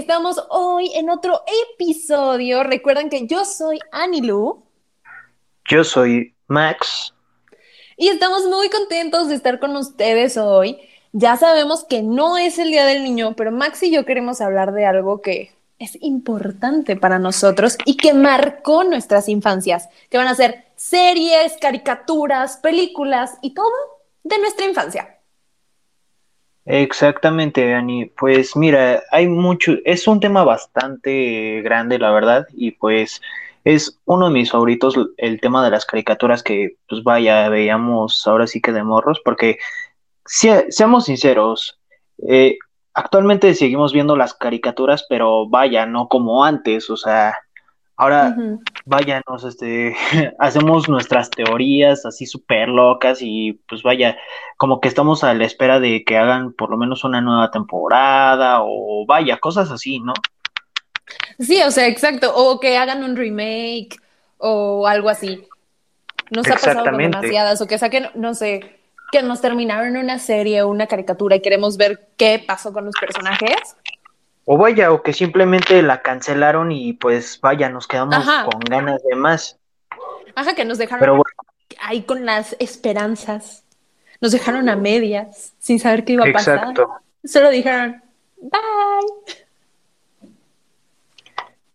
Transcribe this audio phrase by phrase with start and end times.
[0.00, 1.42] Estamos hoy en otro
[1.74, 2.64] episodio.
[2.64, 4.64] Recuerden que yo soy Anilu.
[5.66, 7.12] Yo soy Max.
[7.98, 10.78] Y estamos muy contentos de estar con ustedes hoy.
[11.12, 14.72] Ya sabemos que no es el Día del Niño, pero Max y yo queremos hablar
[14.72, 20.34] de algo que es importante para nosotros y que marcó nuestras infancias, que van a
[20.34, 23.74] ser series, caricaturas, películas y todo
[24.24, 25.19] de nuestra infancia.
[26.72, 28.06] Exactamente, Ani.
[28.06, 33.20] Pues mira, hay mucho, es un tema bastante grande, la verdad, y pues
[33.64, 38.46] es uno de mis favoritos el tema de las caricaturas que, pues vaya, veíamos ahora
[38.46, 39.58] sí que de morros, porque
[40.24, 41.80] seamos sinceros,
[42.28, 42.56] eh,
[42.94, 47.34] actualmente seguimos viendo las caricaturas, pero vaya, no como antes, o sea,
[48.00, 48.34] ahora,
[48.86, 49.94] vaya, nos, este,
[50.38, 54.16] hacemos nuestras teorías así súper locas y pues vaya,
[54.56, 58.60] como que estamos a la espera de que hagan por lo menos una nueva temporada
[58.62, 60.14] o vaya, cosas así, ¿no?
[61.38, 64.00] Sí, o sea, exacto, o que hagan un remake
[64.38, 65.46] o algo así.
[66.30, 68.78] Nos ha pasado con demasiadas, o que saquen, no sé,
[69.12, 72.94] que nos terminaron una serie o una caricatura y queremos ver qué pasó con los
[72.98, 73.76] personajes.
[74.52, 79.14] O vaya, o que simplemente la cancelaron y pues vaya, nos quedamos con ganas de
[79.14, 79.56] más.
[80.34, 81.22] Ajá, que nos dejaron
[81.80, 83.62] ahí con las esperanzas.
[84.20, 86.56] Nos dejaron a medias, sin saber qué iba a pasar.
[86.56, 86.90] Exacto.
[87.24, 88.02] Solo dijeron,
[88.40, 89.36] bye.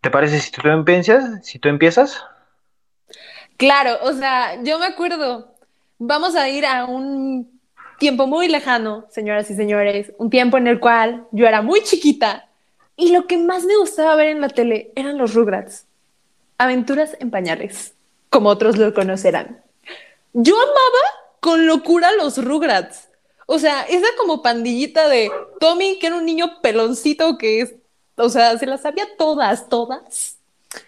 [0.01, 1.45] ¿Te parece si tú empiezas?
[1.47, 2.21] Si tú empiezas?
[3.55, 5.55] Claro, o sea, yo me acuerdo
[5.97, 7.61] Vamos a ir a un
[7.99, 12.49] tiempo muy lejano, señoras y señores, un tiempo en el cual yo era muy chiquita
[12.97, 15.85] y lo que más me gustaba ver en la tele eran los Rugrats.
[16.57, 17.93] Aventuras en pañales,
[18.29, 19.61] como otros lo conocerán.
[20.33, 23.09] Yo amaba con locura los Rugrats.
[23.47, 25.29] O sea, esa como pandillita de
[25.59, 27.75] Tommy, que era un niño peloncito que es,
[28.15, 30.37] o sea, se las sabía todas, todas.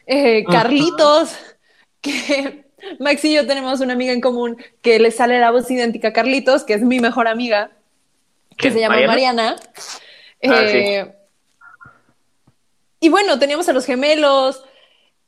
[0.05, 1.35] Eh, Carlitos,
[2.01, 2.65] que
[2.99, 6.13] Max y yo tenemos una amiga en común que le sale la voz idéntica a
[6.13, 7.71] Carlitos, que es mi mejor amiga,
[8.57, 9.55] que se llama Mariana.
[10.43, 11.16] Ah, eh,
[12.99, 14.63] y bueno, teníamos a los gemelos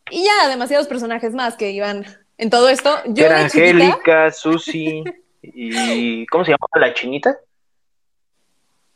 [0.09, 2.06] y ya demasiados personajes más que iban
[2.38, 2.97] en todo esto.
[3.07, 5.03] Yo Era Angélica, Susi
[5.41, 7.38] y ¿cómo se llama la chinita?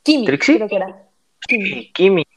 [0.03, 0.55] Kimi, ¿Trixie?
[0.55, 1.07] creo que era.
[1.47, 1.91] Kimi.
[1.91, 2.27] Kimi.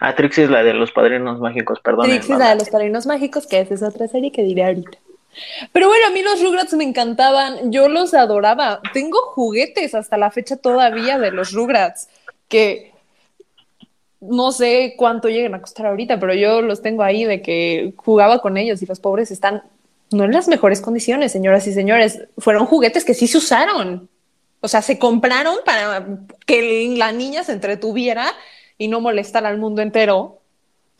[0.00, 2.06] Ah, Trixie es la de los padrinos mágicos, perdón.
[2.06, 4.98] Trixie es la de los padrinos mágicos, que esa es otra serie que diré ahorita.
[5.72, 8.80] Pero bueno, a mí los Rugrats me encantaban, yo los adoraba.
[8.92, 12.08] Tengo juguetes hasta la fecha todavía de los Rugrats,
[12.48, 12.93] que
[14.28, 18.40] no sé cuánto lleguen a costar ahorita, pero yo los tengo ahí de que jugaba
[18.40, 19.62] con ellos y los pobres están
[20.10, 22.22] no en las mejores condiciones, señoras y señores.
[22.38, 24.08] Fueron juguetes que sí se usaron.
[24.60, 26.06] O sea, se compraron para
[26.46, 28.32] que la niña se entretuviera
[28.78, 30.40] y no molestara al mundo entero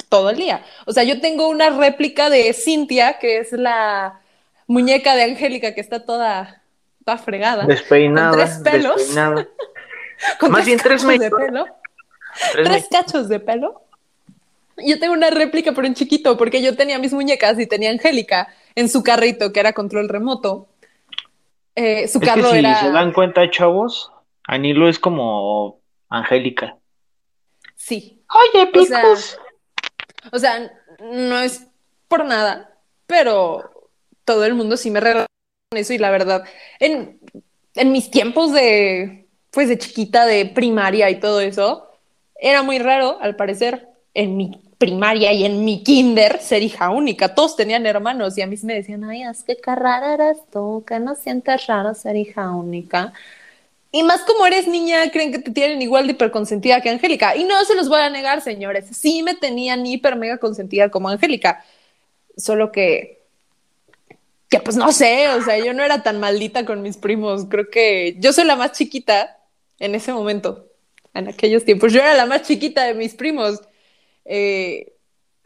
[0.09, 0.65] todo el día.
[0.87, 4.21] O sea, yo tengo una réplica de Cintia, que es la
[4.67, 6.63] muñeca de Angélica que está toda,
[7.05, 7.67] toda fregada.
[7.67, 8.31] Despeinada.
[8.31, 9.03] Con tres pelos.
[10.41, 11.67] con Más bien tres de pelo.
[12.53, 13.83] Tres, cachos de pelo.
[14.79, 18.49] Yo tengo una réplica, pero en chiquito, porque yo tenía mis muñecas y tenía Angélica
[18.75, 20.69] en su carrito, que era control remoto.
[21.77, 24.11] Eh, su carro que si se dan cuenta, chavos,
[24.47, 26.77] Anilo es como Angélica.
[27.77, 28.23] Sí.
[28.55, 29.39] Oye, picos.
[30.33, 31.67] O sea, no es
[32.09, 33.91] por nada, pero
[34.25, 35.27] todo el mundo sí me regaló
[35.71, 36.45] con eso y la verdad,
[36.79, 37.21] en,
[37.75, 41.91] en mis tiempos de, pues de chiquita, de primaria y todo eso,
[42.45, 47.35] era muy raro, al parecer, en mi primaria y en mi kinder ser hija única.
[47.35, 50.85] Todos tenían hermanos y a mí me decían, ay, es que qué rara eres tú,
[50.87, 53.15] que no sientes raro ser hija única.
[53.91, 57.35] Y más como eres niña, creen que te tienen igual de hiperconsentida que Angélica.
[57.35, 58.87] Y no se los voy a negar, señores.
[58.95, 61.65] Sí me tenían hiper mega consentida como Angélica.
[62.37, 63.25] Solo que
[64.51, 67.47] que pues no sé, o sea, yo no era tan maldita con mis primos.
[67.49, 69.39] Creo que yo soy la más chiquita
[69.79, 70.67] en ese momento,
[71.15, 71.93] en aquellos tiempos.
[71.93, 73.61] Yo era la más chiquita de mis primos.
[74.25, 74.93] Eh,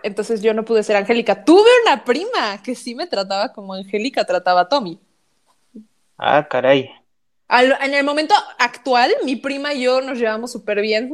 [0.03, 1.45] entonces yo no pude ser Angélica.
[1.45, 4.99] Tuve una prima que sí me trataba como Angélica trataba a Tommy.
[6.17, 6.91] Ah, caray.
[7.49, 11.13] en el momento actual, mi prima y yo nos llevamos súper bien.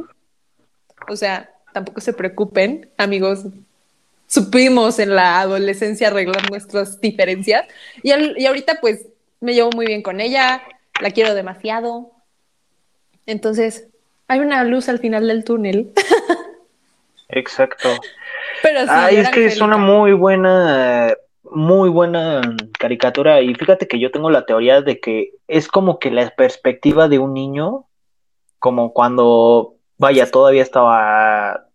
[1.07, 3.45] O sea, tampoco se preocupen, amigos
[4.27, 7.65] supimos en la adolescencia arreglar nuestras diferencias.
[8.03, 9.07] Y, y ahorita pues
[9.39, 10.63] me llevo muy bien con ella,
[11.01, 12.11] la quiero demasiado.
[13.25, 13.87] Entonces,
[14.27, 15.91] hay una luz al final del túnel.
[17.29, 17.89] Exacto.
[18.63, 21.13] Pero sí, es que es una muy buena,
[21.43, 22.41] muy buena
[22.79, 23.41] caricatura.
[23.41, 27.19] Y fíjate que yo tengo la teoría de que es como que la perspectiva de
[27.19, 27.85] un niño,
[28.59, 31.65] como cuando, vaya, todavía estaba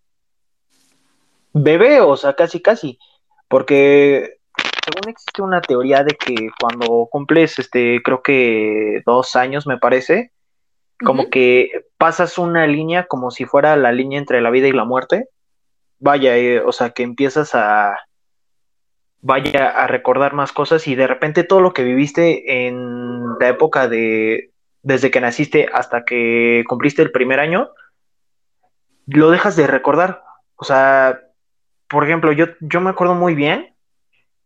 [1.52, 2.98] bebé, o sea, casi, casi,
[3.48, 4.38] porque
[4.84, 10.32] según existe una teoría de que cuando cumples, este, creo que dos años, me parece,
[11.04, 14.84] como que pasas una línea como si fuera la línea entre la vida y la
[14.84, 15.28] muerte.
[15.98, 17.96] Vaya, eh, o sea, que empiezas a,
[19.20, 23.88] vaya a recordar más cosas y de repente todo lo que viviste en la época
[23.88, 24.50] de,
[24.82, 27.70] desde que naciste hasta que cumpliste el primer año,
[29.06, 30.22] lo dejas de recordar.
[30.56, 31.20] O sea,
[31.88, 33.74] por ejemplo, yo, yo me acuerdo muy bien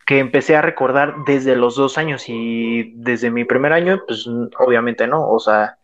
[0.07, 4.27] que empecé a recordar desde los dos años y desde mi primer año, pues
[4.59, 5.79] obviamente no, o sea,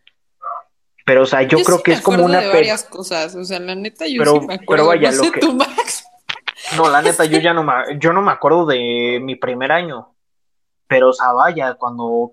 [1.10, 2.40] pero o sea, yo, creo que es como una...
[2.40, 4.64] De varias cosas, o sea, la neta yo sí me acuerdo.
[4.68, 5.40] Pero vaya, lo que...
[6.76, 10.14] No, la neta, yo ya no me, yo no me acuerdo de mi primer año.
[10.86, 12.32] Pero, o sea, vaya, cuando,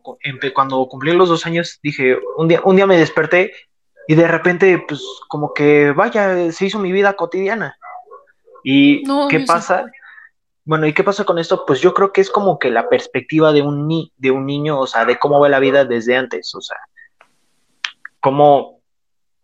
[0.53, 3.51] cuando cumplí los dos años, dije, un día, un día me desperté
[4.07, 7.79] y de repente, pues, como que, vaya, se hizo mi vida cotidiana.
[8.63, 9.87] ¿Y qué pasa?
[10.65, 11.65] Bueno, ¿y qué pasa con esto?
[11.65, 14.79] Pues yo creo que es como que la perspectiva de un, ni de un niño,
[14.79, 16.77] o sea, de cómo ve la vida desde antes, o sea,
[18.19, 18.81] cómo,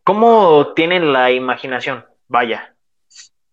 [0.04, 2.76] cómo tienen la imaginación, vaya.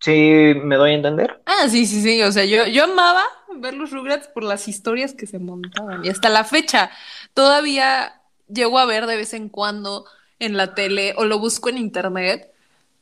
[0.00, 1.42] ¿Sí me doy a entender?
[1.44, 3.22] Ah, sí, sí, sí, o sea, yo, yo amaba
[3.56, 6.90] ver los Rugrats por las historias que se montaban y hasta la fecha
[7.34, 10.06] todavía llego a ver de vez en cuando
[10.38, 12.50] en la tele o lo busco en internet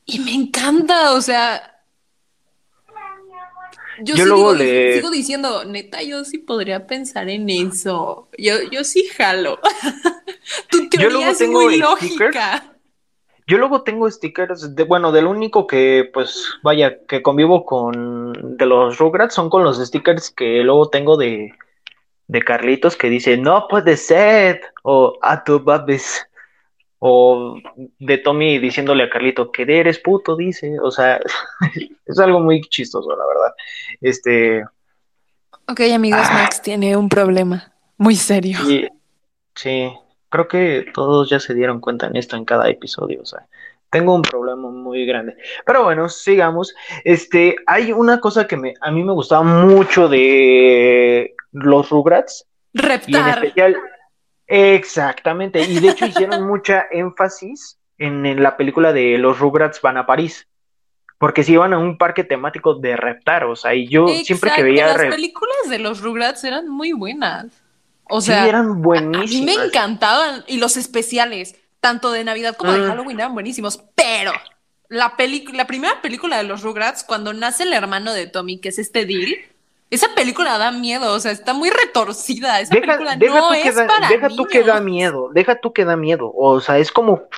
[0.06, 1.78] y me encanta, o sea,
[4.00, 8.28] yo, sigo, diciendo, neta, yo sí podría pensar en eso.
[8.38, 9.58] Yo, yo sí jalo.
[10.70, 12.74] tu teoría es muy lógica.
[13.46, 18.66] Yo luego tengo stickers, de, bueno, del único que, pues, vaya, que convivo con, de
[18.66, 21.54] los Rugrats, son con los stickers que luego tengo de,
[22.26, 26.28] de Carlitos que dice, no puede ser, o a tu babes,
[26.98, 27.56] o
[27.98, 31.20] de Tommy diciéndole a Carlito, que eres puto, dice, o sea,
[32.06, 33.54] es algo muy chistoso, la verdad.
[34.00, 34.64] Este.
[35.66, 36.34] Ok, amigos, ah.
[36.34, 38.58] Max tiene un problema muy serio.
[39.54, 39.90] sí,
[40.28, 43.46] creo que todos ya se dieron cuenta en esto en cada episodio, o sea,
[43.90, 45.36] tengo un problema muy grande.
[45.64, 46.74] Pero bueno, sigamos.
[47.04, 52.46] Este, hay una cosa que me, a mí me gustaba mucho de los Rugrats.
[52.74, 53.50] Reptar.
[54.46, 55.62] exactamente.
[55.62, 60.06] Y de hecho hicieron mucha énfasis en, en, la película de los Rugrats van a
[60.06, 60.46] París
[61.18, 64.62] porque se iban a un parque temático de reptar, o sea, y yo siempre que
[64.62, 64.86] veía...
[64.86, 67.46] Las películas de los Rugrats eran muy buenas.
[68.08, 69.30] O sea, sí, eran buenísimas.
[69.30, 72.88] A mí me encantaban, y los especiales, tanto de Navidad como de mm.
[72.88, 74.32] Halloween, eran buenísimos, pero
[74.88, 75.14] la,
[75.52, 79.04] la primera película de los Rugrats, cuando nace el hermano de Tommy, que es este
[79.04, 79.36] Deal,
[79.90, 82.60] esa película da miedo, o sea, está muy retorcida.
[82.60, 86.30] Esa película no es para Deja tú que da miedo, deja tú que da miedo.
[86.34, 87.28] O sea, es como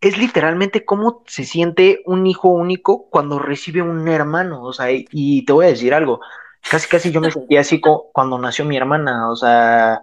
[0.00, 5.44] es literalmente cómo se siente un hijo único cuando recibe un hermano, o sea, y,
[5.44, 6.20] te voy a decir algo,
[6.70, 10.00] casi casi yo me sentía así cuando nació mi hermana, o sea,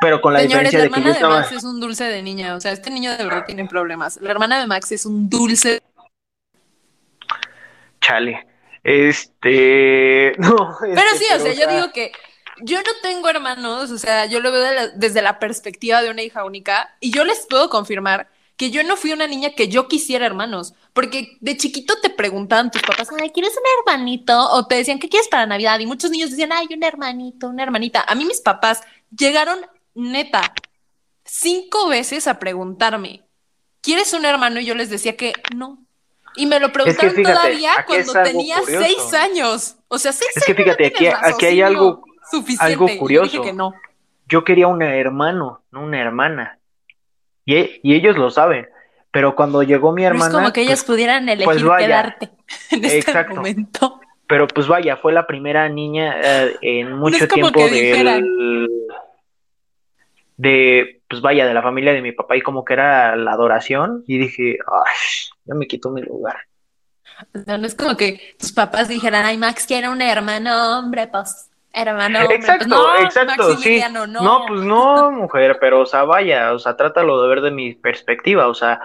[0.00, 1.34] pero con la diferencia la de que yo estaba...
[1.34, 4.18] de Max es un dulce de niña, o sea, este niño de verdad tiene problemas.
[4.22, 5.82] La hermana de Max es un dulce.
[8.00, 8.46] Chale.
[8.82, 10.76] Este, no.
[10.80, 12.12] pero este, sí, o sea, yo digo que
[12.62, 16.44] yo no tengo hermanos, o sea, yo lo veo desde la perspectiva de una hija
[16.44, 18.29] única y yo les puedo confirmar
[18.60, 22.70] que yo no fui una niña que yo quisiera hermanos, porque de chiquito te preguntaban
[22.70, 24.38] tus papás, ay, ¿quieres un hermanito?
[24.50, 25.78] O te decían, ¿qué quieres para Navidad?
[25.78, 28.04] Y muchos niños decían, ay, un hermanito, una hermanita.
[28.06, 28.82] A mí mis papás
[29.16, 29.60] llegaron
[29.94, 30.52] neta
[31.24, 33.22] cinco veces a preguntarme,
[33.80, 34.60] ¿quieres un hermano?
[34.60, 35.78] Y yo les decía que no.
[36.36, 39.76] Y me lo preguntaron todavía cuando tenía seis años.
[39.88, 40.36] O sea, seis años.
[40.36, 40.86] Es que fíjate,
[41.22, 42.04] aquí, hay algo,
[42.58, 43.32] algo curioso.
[43.32, 43.72] Yo, que no.
[44.28, 46.59] yo quería un hermano, no una hermana.
[47.82, 48.68] Y, ellos lo saben.
[49.10, 50.26] Pero cuando llegó mi hermana.
[50.26, 52.30] es como que ellos pues, pudieran elegir pues quedarte
[52.70, 54.00] en este momento.
[54.28, 58.68] Pero pues vaya, fue la primera niña eh, en mucho tiempo de.
[60.36, 64.04] De, pues vaya, de la familia de mi papá y como que era la adoración.
[64.06, 64.96] Y dije, ay,
[65.44, 66.36] ya me quitó mi lugar.
[67.34, 72.18] no es como que tus papás dijeran, ay, Max quiere un hermano hombre, pues Hermano,
[72.30, 73.80] exacto, no, exacto, sí.
[73.92, 74.44] No.
[74.46, 78.48] pues no, mujer, pero o sea, vaya, o sea, trátalo de ver de mi perspectiva,
[78.48, 78.80] o sea,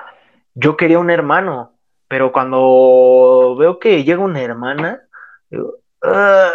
[0.54, 1.74] yo quería un hermano,
[2.08, 5.02] pero cuando veo que llega una hermana,
[5.50, 6.52] digo, ah,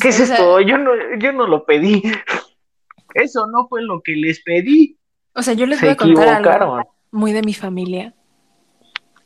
[0.00, 0.60] ¿qué es esto?
[0.60, 2.02] Yo no, yo no lo pedí.
[3.14, 4.98] Eso no fue lo que les pedí.
[5.34, 6.80] O sea, yo les voy a contar algo
[7.12, 8.12] muy de mi familia.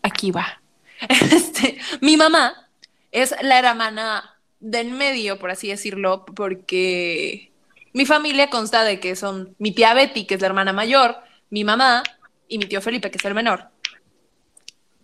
[0.02, 0.62] Aquí va.
[1.08, 2.68] Este, mi mamá
[3.12, 7.52] es la hermana de en medio, por así decirlo, porque
[7.92, 11.16] mi familia consta de que son mi tía Betty, que es la hermana mayor,
[11.50, 12.02] mi mamá
[12.48, 13.68] y mi tío Felipe, que es el menor.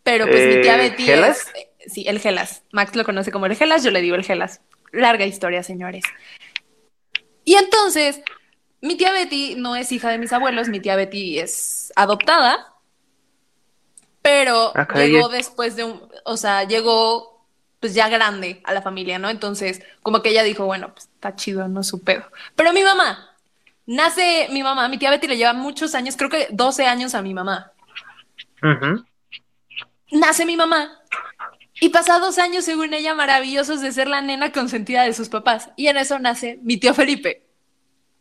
[0.03, 1.47] Pero pues mi tía eh, Betty es...
[1.87, 2.63] sí, el Gelas.
[2.73, 4.61] Max lo conoce como el Gelas, yo le digo el Gelas.
[4.93, 6.05] Larga historia, señores.
[7.45, 8.21] Y entonces,
[8.81, 12.75] mi tía Betty no es hija de mis abuelos, mi tía Betty es adoptada,
[14.23, 17.34] pero Ah, llegó después de un, o sea, llegó
[17.85, 19.29] pues ya grande a la familia, ¿no?
[19.29, 22.25] Entonces, como que ella dijo, bueno, pues está chido, no es su pedo.
[22.57, 23.37] Pero mi mamá,
[23.85, 27.21] nace mi mamá, mi tía Betty le lleva muchos años, creo que 12 años a
[27.21, 27.73] mi mamá.
[28.63, 29.05] Ujú.
[30.13, 30.99] Nace mi mamá
[31.79, 35.69] y pasa dos años, según ella, maravillosos de ser la nena consentida de sus papás.
[35.77, 37.45] Y en eso nace mi tío Felipe.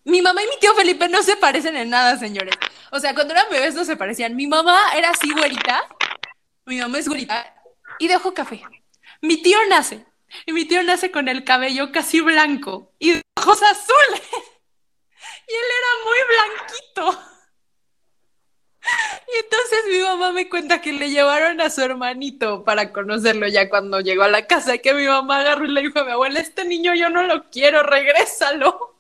[0.03, 2.55] Mi mamá y mi tío Felipe no se parecen en nada, señores.
[2.91, 4.35] O sea, cuando eran bebés no se parecían.
[4.35, 5.83] Mi mamá era así güerita.
[6.65, 7.45] Mi mamá es güerita
[7.97, 8.61] y de ojo café.
[9.23, 10.05] Mi tío nace.
[10.45, 14.21] Y mi tío nace con el cabello casi blanco y de ojos azules.
[15.45, 16.17] Y él era muy
[17.07, 17.23] blanquito.
[19.33, 23.69] Y entonces mi mamá me cuenta que le llevaron a su hermanito para conocerlo ya
[23.69, 26.11] cuando llegó a la casa, y que mi mamá agarró y le dijo a mi
[26.11, 28.95] abuela, este niño yo no lo quiero, regrésalo.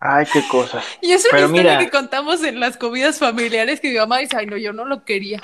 [0.00, 0.82] Ay, qué cosas.
[1.02, 1.84] Y es una Pero historia mira.
[1.84, 5.04] que contamos en las comidas familiares que mi mamá dice, ay no, yo no lo
[5.04, 5.40] quería.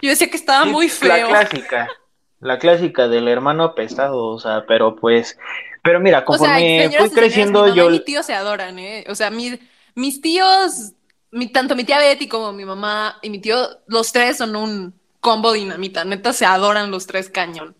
[0.00, 1.28] Yo decía que estaba Sí, muy La feo.
[1.28, 1.88] clásica.
[2.40, 5.38] La clásica del hermano apestado, o sea, pero pues.
[5.82, 7.86] Pero mira, O sea, conforme señoras fui creciendo, mi mamá yo.
[7.86, 9.04] y mi tío se adoran, ¿eh?
[9.08, 9.58] O sea, mi-
[9.94, 10.92] mis tíos,
[11.30, 14.94] mi, tanto mi tía Betty como mi mamá y mi tío, los tres son un
[15.20, 16.04] combo dinamita.
[16.04, 17.74] Neta, se adoran los tres cañón.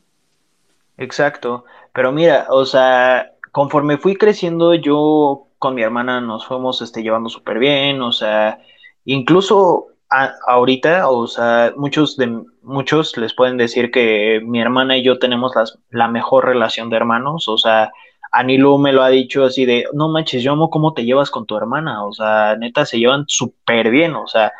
[0.96, 1.64] Exacto.
[1.92, 7.28] Pero mira, o sea, conforme fui creciendo, yo con mi hermana nos fuimos este, llevando
[7.28, 8.60] súper bien, o sea,
[9.04, 15.02] incluso a- ahorita, o sea, muchos de muchos les pueden decir que mi hermana y
[15.02, 17.90] yo tenemos las- la mejor relación de hermanos, o sea,
[18.30, 21.46] Anilu me lo ha dicho así de, no manches, yo amo cómo te llevas con
[21.46, 24.52] tu hermana, o sea, neta se llevan súper bien, o sea,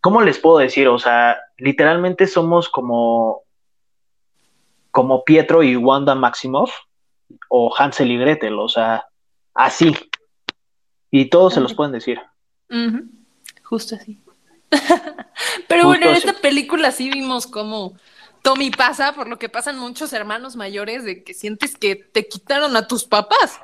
[0.00, 0.88] ¿cómo les puedo decir?
[0.88, 3.42] O sea, literalmente somos como
[4.90, 6.72] como Pietro y Wanda Maximoff
[7.48, 9.06] o Hansel y Gretel, o sea,
[9.52, 9.92] así.
[11.10, 12.20] Y todos se los pueden decir.
[13.64, 14.20] Justo así.
[15.68, 17.94] Pero bueno, en esta película sí vimos cómo
[18.42, 22.76] Tommy pasa por lo que pasan muchos hermanos mayores de que sientes que te quitaron
[22.76, 23.60] a tus papás.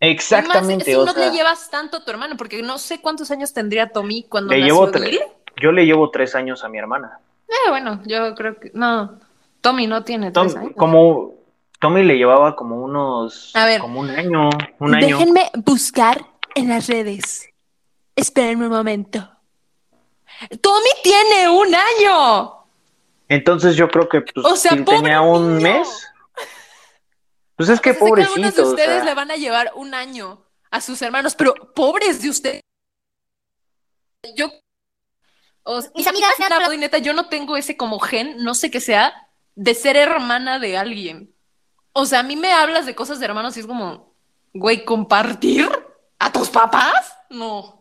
[0.00, 3.30] Exactamente, si o no sea, le llevas tanto a tu hermano, porque no sé cuántos
[3.30, 5.20] años tendría Tommy cuando le nació llevo tres, Bill.
[5.60, 7.20] yo le llevo tres años a mi hermana.
[7.48, 9.18] Eh, bueno, yo creo que no.
[9.60, 10.72] Tommy no tiene Tom- tres años.
[10.76, 11.34] como
[11.80, 13.80] Tommy le llevaba como unos, A ver.
[13.80, 15.18] como un año, un año.
[15.18, 17.48] Déjenme buscar en las redes.
[18.16, 19.28] Espérenme un momento.
[20.60, 22.54] Tommy tiene un año.
[23.28, 25.60] Entonces yo creo que pues, O sea, si pobre tenía un niño.
[25.62, 26.08] mes,
[27.56, 29.36] pues es que O sea, sé que algunos de o ustedes sea, le van a
[29.36, 32.62] llevar un año a sus hermanos, pero pobres de ustedes.
[34.34, 34.50] Yo,
[35.62, 38.54] o sea, Mis amigas me han y neta, yo no tengo ese como gen, no
[38.54, 41.34] sé qué sea, de ser hermana de alguien.
[41.92, 44.14] O sea, a mí me hablas de cosas de hermanos y es como,
[44.52, 45.68] güey, compartir
[46.18, 47.79] a tus papás, no.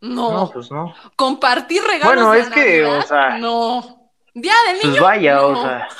[0.00, 0.94] No, no, pues no.
[1.16, 4.10] compartir regalos Bueno, de es que, o sea, no.
[4.34, 5.46] Día del niño, Pues vaya, no.
[5.48, 5.88] o sea,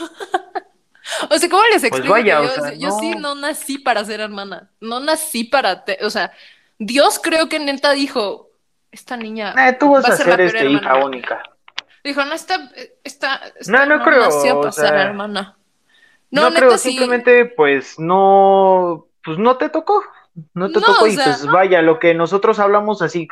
[1.30, 3.34] O sea, ¿cómo les explico vaya, que o sea, yo sí no.
[3.34, 4.70] no nací para ser hermana?
[4.80, 6.32] No nací para, te- o sea,
[6.78, 8.50] Dios creo que neta dijo,
[8.92, 11.42] esta niña eh, tú vas va a ser este hija única.
[12.04, 12.70] Dijo, no, esta,
[13.02, 15.56] esta, esta No, no creo, nació o ser sea, hermana.
[16.30, 16.90] No, No, neta creo, sí.
[16.90, 20.04] simplemente pues no, pues no te tocó,
[20.52, 23.26] no te No, tocó y sea- pues vaya, lo que nosotros hablamos así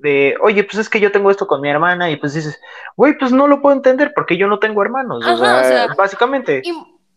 [0.00, 2.60] de, oye, pues es que yo tengo esto con mi hermana y pues dices,
[2.96, 5.86] güey, pues no lo puedo entender porque yo no tengo hermanos, o sea, o sea,
[5.96, 6.62] básicamente.
[6.64, 6.72] Y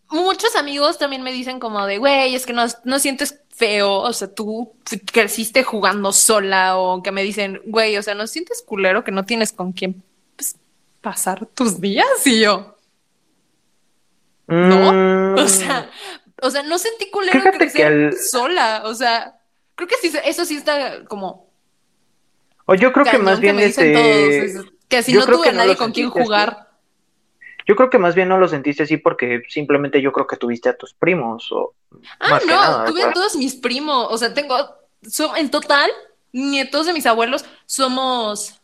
[0.10, 4.14] muchos amigos también me dicen como de, güey, es que no, no sientes feo, o
[4.14, 4.74] sea, tú
[5.14, 9.26] creciste jugando sola, o que me dicen, güey, o sea, ¿no sientes culero que no
[9.26, 10.02] tienes con quién
[10.36, 10.58] pues,
[11.02, 12.08] pasar tus días?
[12.26, 12.76] Y yo,
[14.48, 14.92] ¿no?
[14.94, 15.90] Mm, O sea,
[16.42, 19.40] o sea, no sentí culero Fíjate que crecer al- sola, o sea,
[19.76, 21.51] creo que sí, eso sí está como
[22.72, 25.44] o yo creo que más bien dicen este, todos, es que si yo no tuve
[25.44, 26.20] que a nadie con quien así.
[26.22, 26.70] jugar.
[27.68, 30.70] yo creo que más bien no lo sentiste así porque simplemente yo creo que tuviste
[30.70, 31.74] a tus primos o
[32.20, 33.10] Ah, que no, nada, tuve ¿verdad?
[33.10, 34.56] a todos mis primos, o sea, tengo,
[35.08, 35.90] so- en total,
[36.32, 38.60] nietos de mis abuelos, somos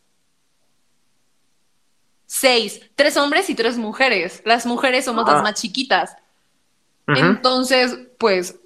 [2.26, 4.42] seis, tres hombres y tres mujeres.
[4.44, 5.34] Las mujeres somos Ah.
[5.34, 6.16] las más chiquitas.
[7.06, 8.56] Entonces, pues,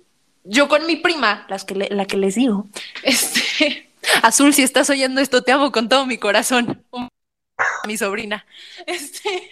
[0.45, 2.67] yo con mi prima, las que le- la que les digo,
[3.05, 3.89] este,
[4.23, 6.85] Azul, si estás oyendo esto, te amo con todo mi corazón.
[7.87, 8.45] Mi sobrina.
[8.87, 9.51] Este,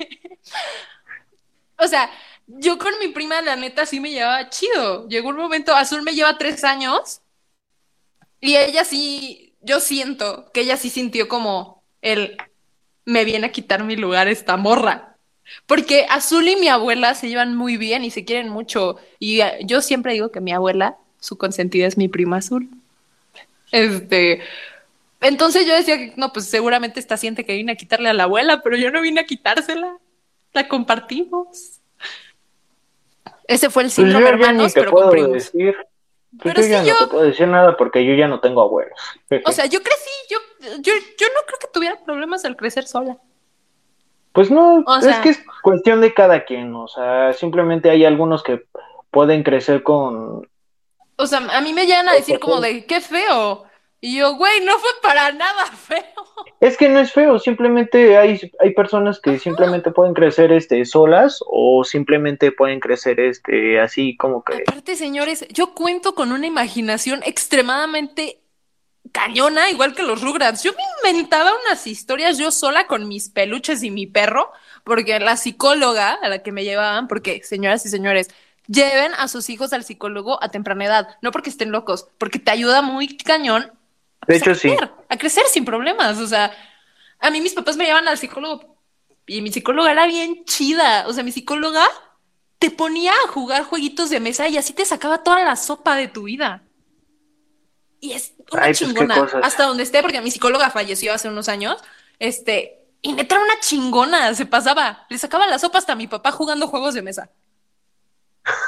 [1.78, 2.10] o sea,
[2.46, 5.08] yo con mi prima, la neta, sí me llevaba chido.
[5.08, 7.22] Llegó un momento, Azul me lleva tres años
[8.40, 12.36] y ella sí, yo siento que ella sí sintió como el,
[13.04, 15.16] me viene a quitar mi lugar esta morra.
[15.66, 18.96] Porque Azul y mi abuela se llevan muy bien y se quieren mucho.
[19.18, 22.68] Y eh, yo siempre digo que mi abuela, su consentida es mi prima Azul.
[23.72, 24.40] Este,
[25.20, 28.24] entonces yo decía que no, pues seguramente esta siente que vine a quitarle a la
[28.24, 29.96] abuela, pero yo no vine a quitársela.
[30.52, 31.80] La compartimos.
[33.46, 35.74] Ese fue el Pues síndrome yo ya hermanos, pero puedo decir.
[36.40, 38.40] Pues Pero yo ya sí, no yo- te puedo decir nada porque yo ya no
[38.40, 38.98] tengo abuelos.
[39.46, 40.38] O sea, yo crecí, yo,
[40.80, 43.18] yo, yo no creo que tuviera problemas al crecer sola.
[44.32, 48.44] Pues no, O es que es cuestión de cada quien, o sea, simplemente hay algunos
[48.44, 48.62] que
[49.10, 50.48] pueden crecer con...
[51.20, 53.64] O sea, a mí me llegan a decir como de, qué feo.
[54.00, 56.00] Y yo, güey, no fue para nada feo.
[56.60, 61.40] Es que no es feo, simplemente hay, hay personas que simplemente pueden crecer este, solas
[61.46, 64.64] o simplemente pueden crecer este, así como que...
[64.66, 68.40] Aparte, señores, yo cuento con una imaginación extremadamente
[69.12, 70.62] cañona, igual que los Rugrats.
[70.62, 74.52] Yo me inventaba unas historias yo sola con mis peluches y mi perro,
[74.84, 78.30] porque la psicóloga a la que me llevaban, porque, señoras y señores,
[78.70, 82.50] lleven a sus hijos al psicólogo a temprana edad, no porque estén locos, porque te
[82.50, 83.72] ayuda muy cañón
[84.20, 84.68] a, De a hecho, sí.
[84.68, 86.18] crecer, a crecer sin problemas.
[86.18, 86.52] O sea,
[87.18, 88.76] a mí mis papás me llevan al psicólogo
[89.26, 91.06] y mi psicóloga era bien chida.
[91.08, 91.84] O sea, mi psicóloga
[92.58, 96.08] te ponía a jugar jueguitos de mesa y así te sacaba toda la sopa de
[96.08, 96.62] tu vida.
[98.00, 99.28] Y es una Ay, pues, chingona.
[99.42, 101.76] Hasta donde esté, porque mi psicóloga falleció hace unos años.
[102.18, 105.06] Este, y neta era una chingona, se pasaba.
[105.08, 107.30] Le sacaba la sopa hasta a mi papá jugando juegos de mesa.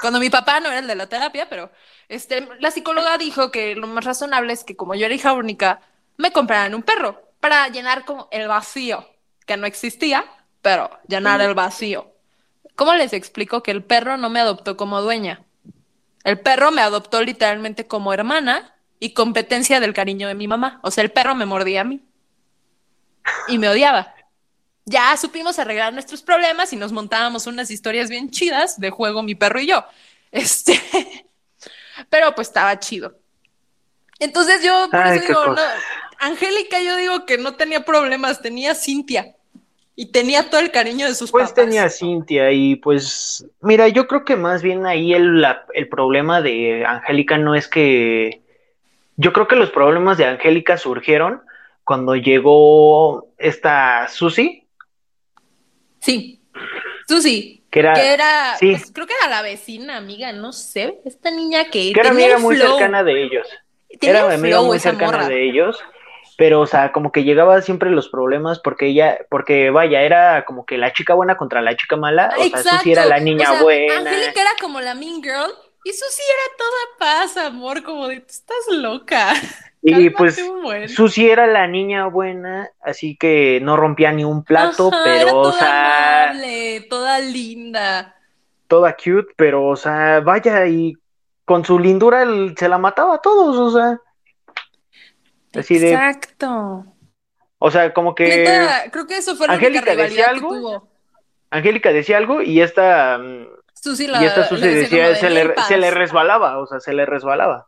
[0.01, 1.71] Cuando mi papá no era el de la terapia, pero
[2.09, 5.81] este, la psicóloga dijo que lo más razonable es que como yo era hija única,
[6.17, 9.09] me compraran un perro para llenar como el vacío,
[9.47, 10.25] que no existía,
[10.61, 12.13] pero llenar el vacío.
[12.77, 15.45] ¿Cómo les explico que el perro no me adoptó como dueña?
[16.25, 20.81] El perro me adoptó literalmente como hermana y competencia del cariño de mi mamá.
[20.83, 22.01] O sea, el perro me mordía a mí
[23.49, 24.15] y me odiaba.
[24.85, 29.35] Ya supimos arreglar nuestros problemas y nos montábamos unas historias bien chidas de juego mi
[29.35, 29.85] perro y yo.
[30.33, 30.81] Este,
[32.11, 33.19] pero pues estaba chido.
[34.19, 35.61] Entonces yo por Ay, eso digo, no.
[36.19, 39.37] Angélica yo digo que no tenía problemas, tenía Cintia
[39.97, 41.55] y tenía todo el cariño de sus Pues papás.
[41.55, 46.43] tenía Cintia y pues, mira, yo creo que más bien ahí el, la- el problema
[46.43, 48.43] de Angélica no es que,
[49.17, 51.43] yo creo que los problemas de Angélica surgieron
[51.85, 54.62] cuando llegó esta Susi,
[56.03, 56.43] Sí,
[57.07, 58.73] Susi, que era, que era, sí.
[58.73, 62.25] pues, creo que era la vecina, amiga, no sé, esta niña que que era tenía
[62.27, 63.49] amiga muy flow, cercana de ellos.
[64.01, 65.29] tenía era amiga flow muy cercana morra.
[65.29, 65.79] de ellos,
[66.37, 70.67] pero o sea, como que llegaba siempre los problemas porque ella, porque vaya, era como
[70.67, 73.53] que la chica buena contra la chica mala, o sea, Susi era la niña o
[73.53, 73.99] sea, buena.
[73.99, 78.27] Angélica era como la mean girl y Susi era toda paz, amor, como de, tú
[78.29, 79.33] estás loca.
[79.85, 80.89] Y pues un buen".
[80.89, 85.39] Susi era la niña buena, así que no rompía ni un plato, Ajá, era pero
[85.39, 88.15] o toda sea, amable, toda linda.
[88.69, 90.95] toda cute, pero o sea, vaya y
[91.45, 93.99] con su lindura él se la mataba a todos, o sea,
[95.59, 96.85] así de, Exacto.
[97.59, 100.89] o sea, como que Neta, creo que eso fue la Angélica decía que algo, tuvo.
[101.51, 105.17] Angélica decía algo y esta mm, Susi la, y esta Susi decía decía, como de,
[105.17, 105.67] se "En le, paz".
[105.67, 107.67] se le resbalaba, o sea, se le resbalaba.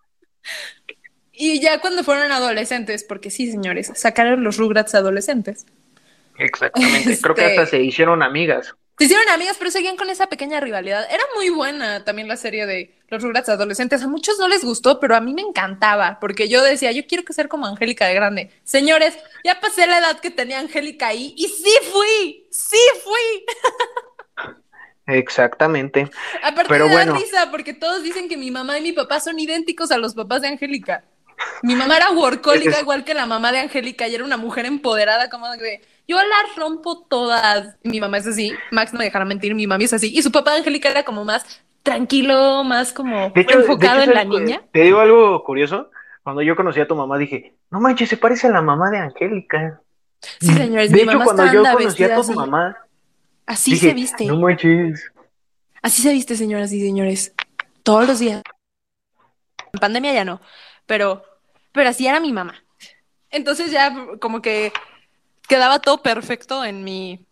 [1.36, 5.66] Y ya cuando fueron adolescentes, porque sí, señores, sacaron los Rugrats adolescentes.
[6.38, 8.74] Exactamente, creo que Este- hasta se hicieron amigas.
[8.96, 11.04] Se hicieron amigas, pero seguían con esa pequeña rivalidad.
[11.10, 14.00] Era muy buena también la serie de los Rugrats adolescentes.
[14.04, 17.24] A muchos no les gustó, pero a mí me encantaba, porque yo decía, yo quiero
[17.24, 18.50] que ser como Angélica de grande.
[18.62, 23.44] Señores, ya pasé la edad que tenía Angélica ahí y sí fui, sí fui.
[25.06, 26.08] Exactamente.
[26.42, 27.16] Aparte Pero me bueno.
[27.16, 30.42] risa, porque todos dicen que mi mamá y mi papá son idénticos a los papás
[30.42, 31.04] de Angélica.
[31.62, 35.30] Mi mamá era workólica igual que la mamá de Angélica y era una mujer empoderada
[35.30, 37.76] como de yo las rompo todas.
[37.82, 40.12] Mi mamá es así, Max no me dejará mentir, mi mami es así.
[40.14, 41.44] Y su papá de Angélica era como más
[41.82, 44.62] tranquilo, más como hecho, enfocado hecho, en la niña.
[44.72, 45.90] Te digo algo curioso.
[46.22, 48.98] Cuando yo conocí a tu mamá dije, no manches, se parece a la mamá de
[48.98, 49.80] Angélica.
[50.40, 52.34] Sí, señores, de mi hecho, mamá cuando yo conocí a tu así.
[52.34, 52.76] mamá,
[53.46, 54.24] Así dije, se viste.
[54.26, 55.12] no manches.
[55.82, 57.34] Así se viste, señoras y señores.
[57.82, 58.42] Todos los días.
[59.72, 60.40] En pandemia ya no,
[60.86, 61.24] pero,
[61.72, 62.62] pero así era mi mamá.
[63.30, 64.72] Entonces ya como que
[65.48, 67.26] quedaba todo perfecto en mi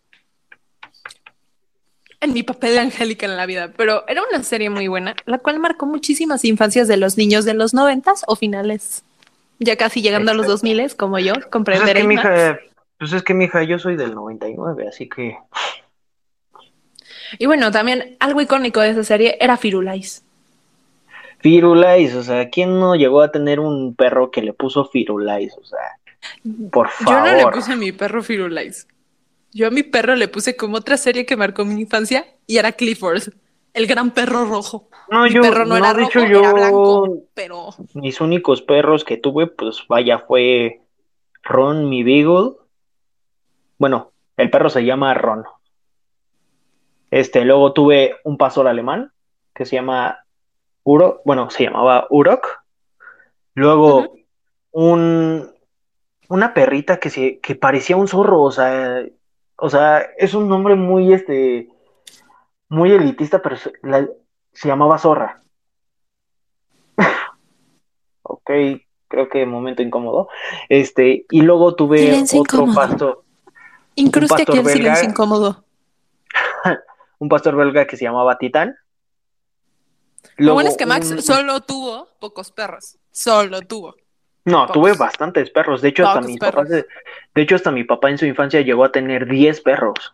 [2.19, 3.73] en mi papel de Angélica en la vida.
[3.75, 7.53] Pero era una serie muy buena, la cual marcó muchísimas infancias de los niños de
[7.53, 9.03] los noventas o finales.
[9.59, 12.01] Ya casi llegando a los dos miles, como yo, Pues es comprenderé.
[12.07, 15.35] que pues es que mi hija, yo soy del 99, así que
[17.37, 20.23] Y bueno, también algo icónico de esa serie era Firulais.
[21.43, 25.53] Firulais, o sea, ¿quién no llegó a tener un perro que le puso Firulais?
[25.57, 25.77] O sea,
[26.71, 27.53] por Yo no le favor.
[27.53, 28.87] puse a mi perro Firulais.
[29.51, 32.71] Yo a mi perro le puse como otra serie que marcó mi infancia y era
[32.71, 33.23] Clifford,
[33.73, 34.87] el gran perro rojo.
[35.09, 38.21] No, mi yo, perro no, no, era de rojo, hecho, yo, era blanco, pero mis
[38.21, 40.79] únicos perros que tuve, pues vaya, fue
[41.43, 42.53] Ron, mi Beagle.
[43.77, 45.43] Bueno, el perro se llama Ron.
[47.11, 49.11] Este, luego tuve un pastor alemán
[49.53, 50.22] que se llama
[50.83, 52.47] Uro, bueno, se llamaba Urok.
[53.55, 54.15] Luego
[54.71, 55.51] un,
[56.29, 59.03] una perrita que se, que parecía un zorro, o sea,
[59.57, 61.69] o sea, es un nombre muy, este,
[62.69, 64.09] muy elitista, pero se, la-
[64.51, 65.41] se llamaba Zorra.
[68.25, 68.49] Ok,
[69.07, 70.29] creo que momento incómodo.
[70.69, 72.75] Este, y luego tuve Silencio otro incómodo.
[72.75, 73.23] pastor,
[73.95, 74.71] incruste aquí el belga.
[74.73, 75.63] silencio incómodo.
[77.19, 78.75] un pastor belga que se llamaba Titán.
[80.37, 83.95] Lo bueno es que Max un- solo tuvo pocos perros, solo tuvo.
[84.45, 84.73] No, pocos.
[84.73, 85.81] tuve bastantes perros.
[85.81, 86.85] De hecho, hasta Pocos de,
[87.35, 90.13] de hecho, hasta mi papá en su infancia llegó a tener 10 perros.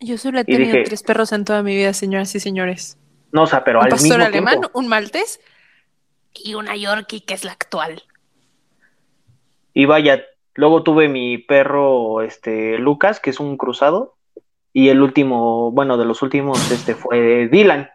[0.00, 2.98] Yo solo he tenido dije- tres perros en toda mi vida, señoras y señores.
[3.32, 4.78] No, o sea, pero un al pastor mismo alemán, tiempo.
[4.78, 5.40] un maltés
[6.34, 8.02] y una Yorkie, que es la actual.
[9.72, 10.22] Y vaya,
[10.54, 14.15] luego tuve mi perro, este, Lucas, que es un cruzado.
[14.78, 17.88] Y el último, bueno, de los últimos, este, fue Dylan,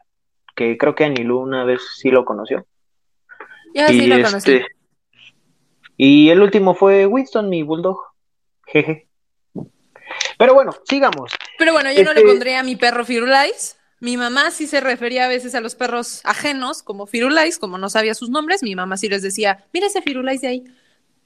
[0.55, 2.65] que creo que Anilu una vez sí lo conoció.
[3.75, 4.53] Ya sí y lo conocí.
[4.53, 4.65] este,
[5.95, 7.99] y el último fue Winston, mi bulldog.
[8.65, 9.07] Jeje.
[10.39, 11.31] Pero bueno, sigamos.
[11.59, 13.77] Pero bueno, yo no le Este- pondría a mi perro Firulais.
[13.99, 17.91] Mi mamá sí se refería a veces a los perros ajenos como Firulais, como no
[17.91, 20.63] sabía sus nombres, mi mamá sí les decía, mira ese Firulais de ahí.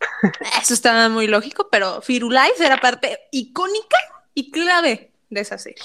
[0.62, 3.96] Eso estaba muy lógico, pero Firulais era parte icónica
[4.34, 5.84] y clave de esa serie.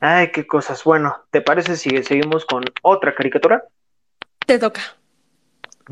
[0.00, 0.84] Ay, qué cosas.
[0.84, 3.64] Bueno, ¿te parece si seguimos con otra caricatura?
[4.46, 4.80] Te toca.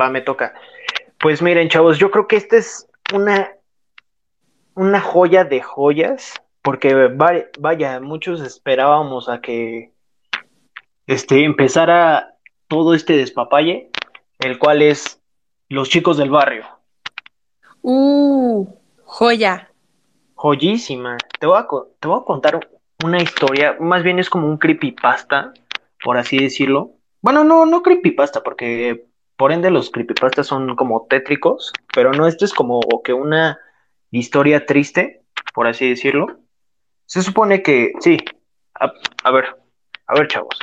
[0.01, 0.55] Va, me toca.
[1.19, 3.51] Pues miren, chavos, yo creo que esta es una,
[4.75, 9.93] una joya de joyas, porque va- vaya, muchos esperábamos a que
[11.07, 12.35] este, empezara
[12.69, 13.91] todo este despapalle,
[14.41, 15.21] el cual es
[15.69, 16.65] Los chicos del barrio.
[17.83, 18.67] Uh,
[19.05, 19.66] joya.
[20.37, 21.17] Joyísima.
[21.41, 21.67] Te voy a,
[21.99, 22.69] te voy a contar
[23.03, 25.53] una historia, más bien es como un creepypasta,
[26.05, 26.93] por así decirlo.
[27.23, 32.45] Bueno, no, no creepypasta, porque por ende los creepypastas son como tétricos, pero no, esto
[32.45, 33.59] es como que una
[34.11, 36.27] historia triste, por así decirlo.
[37.07, 38.19] Se supone que, sí,
[38.75, 39.57] a ver,
[40.07, 40.59] a ver, chavos.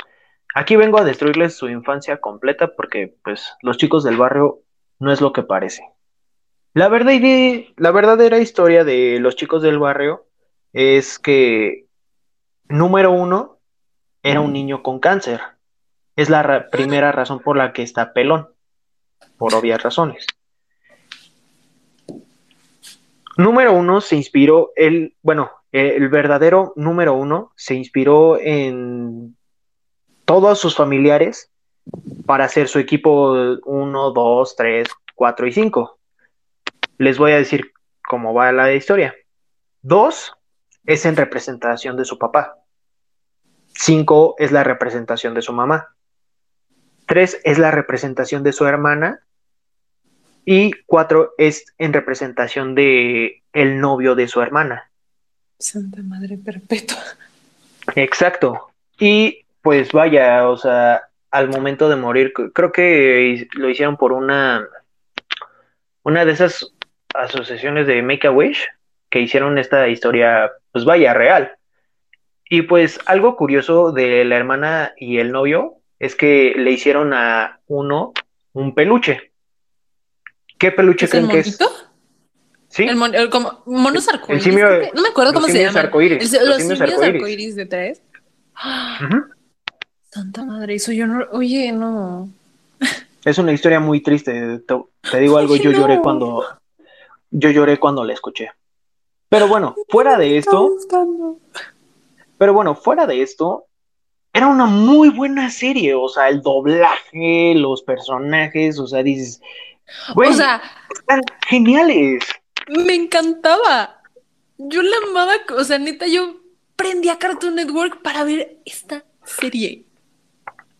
[0.54, 4.60] Aquí vengo a destruirles su infancia completa porque, pues, los chicos del barrio
[5.00, 5.82] no es lo que parece.
[6.74, 7.12] La verdad,
[7.76, 10.26] la verdadera historia de los chicos del barrio
[10.72, 11.86] es que,
[12.68, 13.58] número uno,
[14.24, 15.40] era un niño con cáncer.
[16.16, 18.48] Es la ra primera razón por la que está pelón,
[19.38, 20.26] por obvias razones.
[23.36, 29.36] Número uno se inspiró, el, bueno, el verdadero número uno se inspiró en
[30.24, 31.52] todos sus familiares
[32.26, 33.32] para hacer su equipo
[33.64, 35.98] 1, 2, 3, 4 y 5.
[36.98, 37.72] Les voy a decir
[38.06, 39.14] cómo va la historia.
[39.82, 40.32] 2
[40.86, 42.58] es en representación de su papá.
[43.74, 45.94] 5 es la representación de su mamá.
[47.06, 49.20] 3 es la representación de su hermana.
[50.44, 54.90] Y 4 es en representación de el novio de su hermana.
[55.58, 57.02] Santa Madre Perpetua.
[57.96, 58.70] Exacto.
[58.98, 64.68] Y pues vaya, o sea, al momento de morir, creo que lo hicieron por una
[66.04, 66.73] una de esas
[67.14, 68.66] asociaciones de Make a Wish
[69.10, 71.52] que hicieron esta historia, pues vaya, real.
[72.50, 77.60] Y pues algo curioso de la hermana y el novio es que le hicieron a
[77.66, 78.12] uno
[78.52, 79.32] un peluche.
[80.58, 81.58] ¿Qué peluche ¿Es creen el que es?
[82.68, 84.44] Sí, El, mon- el como monos el arcoíris.
[84.44, 85.86] simio- no me acuerdo cómo se llaman.
[85.86, 87.54] arcoíris, los los simios simios arcoíris.
[87.56, 88.02] de tres.
[90.10, 91.24] Santa madre, eso yo no.
[91.32, 92.28] Oye, no.
[93.24, 94.58] es una historia muy triste.
[94.60, 94.74] Te,
[95.10, 96.44] te digo algo, yo lloré cuando
[97.34, 98.50] yo lloré cuando la escuché.
[99.28, 100.70] Pero bueno, fuera de esto,
[102.38, 103.66] Pero bueno, fuera de esto,
[104.32, 105.94] era una muy buena serie.
[105.94, 109.40] O sea, el doblaje, los personajes, o sea, dices,
[110.14, 110.62] güey, O sea,
[110.94, 112.24] están geniales.
[112.68, 114.00] me encantaba.
[114.56, 115.32] Yo la amaba.
[115.58, 116.36] O sea, neta, yo
[116.76, 119.84] prendía Cartoon Network para ver esta serie.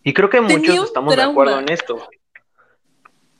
[0.04, 2.08] Y creo que Tenía muchos estamos de acuerdo en esto.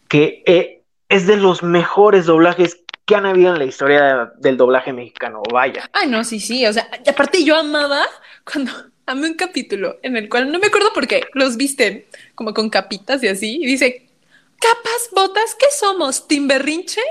[0.08, 4.92] Que eh, es de los mejores doblajes que han habido en la historia del doblaje
[4.92, 5.42] mexicano.
[5.52, 5.88] Vaya.
[5.92, 6.66] Ay, no, sí, sí.
[6.66, 8.06] O sea, y aparte yo amaba
[8.50, 8.72] cuando
[9.06, 12.70] amé un capítulo en el cual no me acuerdo por qué los visten como con
[12.70, 13.58] capitas y así.
[13.62, 14.06] Y dice,
[14.60, 16.26] capas, botas, ¿qué somos?
[16.26, 17.02] ¿Timberrinche?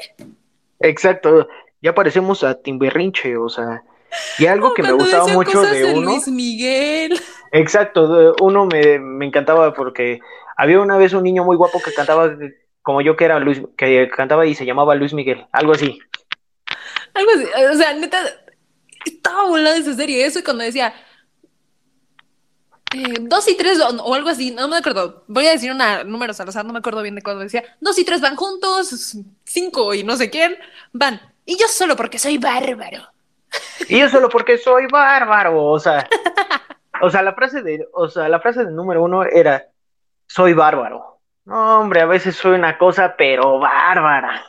[0.80, 1.48] Exacto.
[1.82, 3.84] ya parecemos a Timberrinche, o sea,
[4.38, 6.12] y algo que me gustaba mucho de uno.
[6.12, 7.20] Luis Miguel.
[7.52, 10.20] Exacto, uno me, me, encantaba porque
[10.58, 12.36] había una vez un niño muy guapo que cantaba
[12.84, 15.98] como yo que era Luis, que cantaba y se llamaba Luis Miguel, algo así.
[17.14, 18.20] Algo así, o sea, neta,
[19.06, 20.94] estaba volando esa serie, eso y cuando decía
[22.94, 26.40] eh, dos y tres o, algo así, no me acuerdo, voy a decir una números
[26.40, 29.94] al azar, no me acuerdo bien de cuándo decía, dos y tres van juntos, cinco
[29.94, 30.58] y no sé quién
[30.92, 33.08] van, y yo solo porque soy bárbaro.
[33.88, 36.08] Y yo solo porque soy bárbaro, o sea,
[37.02, 39.68] o sea, la frase de, o sea, la frase del número uno era,
[40.28, 41.13] soy bárbaro.
[41.46, 44.42] No, hombre, a veces soy una cosa, pero bárbara.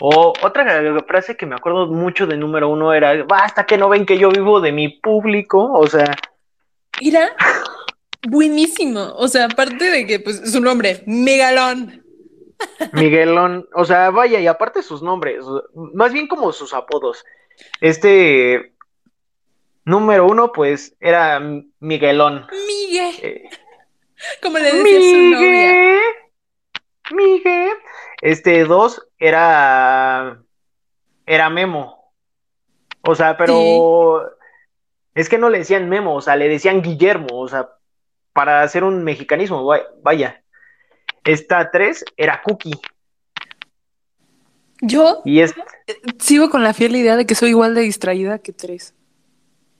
[0.00, 4.06] O otra frase que me acuerdo mucho de número uno era, basta que no ven
[4.06, 6.14] que yo vivo de mi público, o sea...
[7.00, 7.34] Era
[8.28, 12.02] buenísimo, o sea, aparte de que, pues, su nombre, Megalón.
[12.92, 15.44] Miguelón, o sea, vaya, y aparte sus nombres,
[15.74, 17.24] más bien como sus apodos.
[17.80, 18.72] Este
[19.84, 21.40] número uno, pues, era
[21.80, 22.46] Miguelón.
[22.66, 23.14] Miguel.
[23.22, 23.50] Eh,
[24.42, 26.00] como le decía su novia.
[27.12, 27.72] Miguel.
[28.22, 30.42] Este dos era.
[31.26, 32.12] Era Memo.
[33.02, 34.32] O sea, pero.
[35.14, 37.70] Es que no le decían Memo, o sea, le decían Guillermo, o sea,
[38.34, 39.66] para hacer un mexicanismo,
[40.02, 40.42] vaya.
[41.24, 42.78] Esta tres era Cookie.
[44.82, 45.54] Yo y es...
[46.18, 48.94] sigo con la fiel idea de que soy igual de distraída que tres.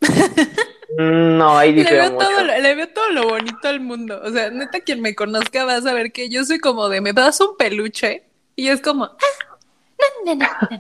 [0.99, 4.19] Mm, no, ahí le veo, todo, le veo todo lo bonito al mundo.
[4.25, 7.13] O sea, neta, quien me conozca va a saber que yo soy como de me
[7.13, 9.05] das un peluche y es como.
[9.05, 10.71] Ah,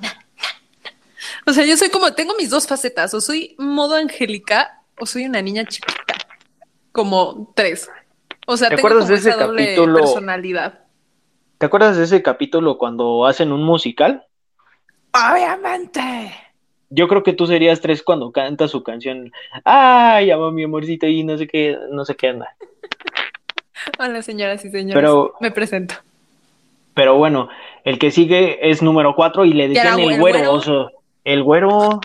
[1.46, 3.12] o sea, yo soy como, tengo mis dos facetas.
[3.12, 6.14] O soy modo angélica o soy una niña chiquita.
[6.92, 7.90] Como tres.
[8.46, 10.00] O sea, tengo como de ese esa doble capítulo...
[10.00, 10.80] personalidad.
[11.58, 14.26] ¿Te acuerdas de ese capítulo cuando hacen un musical?
[15.12, 16.45] Obviamente.
[16.90, 19.32] Yo creo que tú serías tres cuando canta su canción.
[19.64, 22.54] Ay, amo mi amorcito y no sé qué, no sé qué anda.
[23.98, 24.94] Hola, señoras y señores.
[24.94, 25.94] Pero, Me presento.
[26.94, 27.48] Pero bueno,
[27.84, 30.52] el que sigue es número cuatro y le decían el, güero.
[30.52, 30.86] O sea,
[31.24, 32.00] el güero.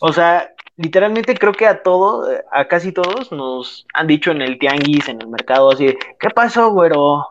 [0.00, 4.58] o sea, literalmente creo que a todos, a casi todos nos han dicho en el
[4.58, 7.26] tianguis, en el mercado, así, ¿qué pasó, güero?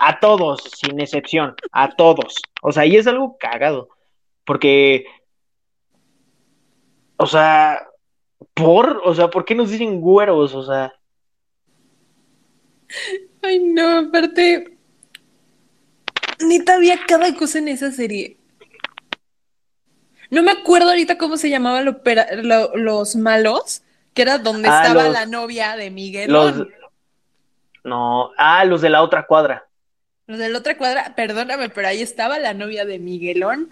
[0.00, 2.36] A todos, sin excepción, a todos.
[2.62, 3.90] O sea, y es algo cagado.
[4.44, 5.06] Porque,
[7.16, 7.86] o sea,
[8.54, 10.54] por, o sea, ¿por qué nos dicen güeros?
[10.54, 10.92] O sea.
[13.42, 14.76] Ay, no, aparte.
[16.40, 18.36] Neta, había cada cosa en esa serie.
[20.30, 21.84] No me acuerdo ahorita cómo se llamaban
[22.74, 23.82] los malos,
[24.14, 26.32] que era donde ah, estaba la novia de Miguel.
[27.84, 29.68] No, ah, los de la otra cuadra.
[30.26, 33.70] Los de la otra cuadra, perdóname, pero ahí estaba la novia de Miguelón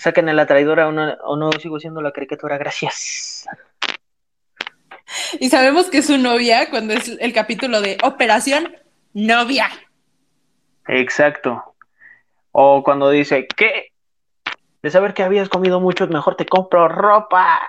[0.00, 3.46] Saquen a la traidora o no, sigo siendo la caricatura, gracias.
[5.38, 8.74] Y sabemos que es su novia cuando es el capítulo de Operación
[9.12, 9.68] Novia.
[10.88, 11.74] Exacto.
[12.50, 13.92] O cuando dice, ¿qué?
[14.80, 17.60] De saber que habías comido mucho, mejor te compro ropa.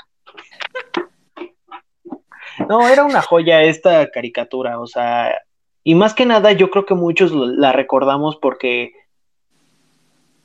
[2.69, 5.37] No, era una joya esta caricatura, o sea,
[5.83, 8.93] y más que nada yo creo que muchos la recordamos porque,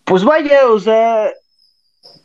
[0.02, 1.30] pues vaya, o sea,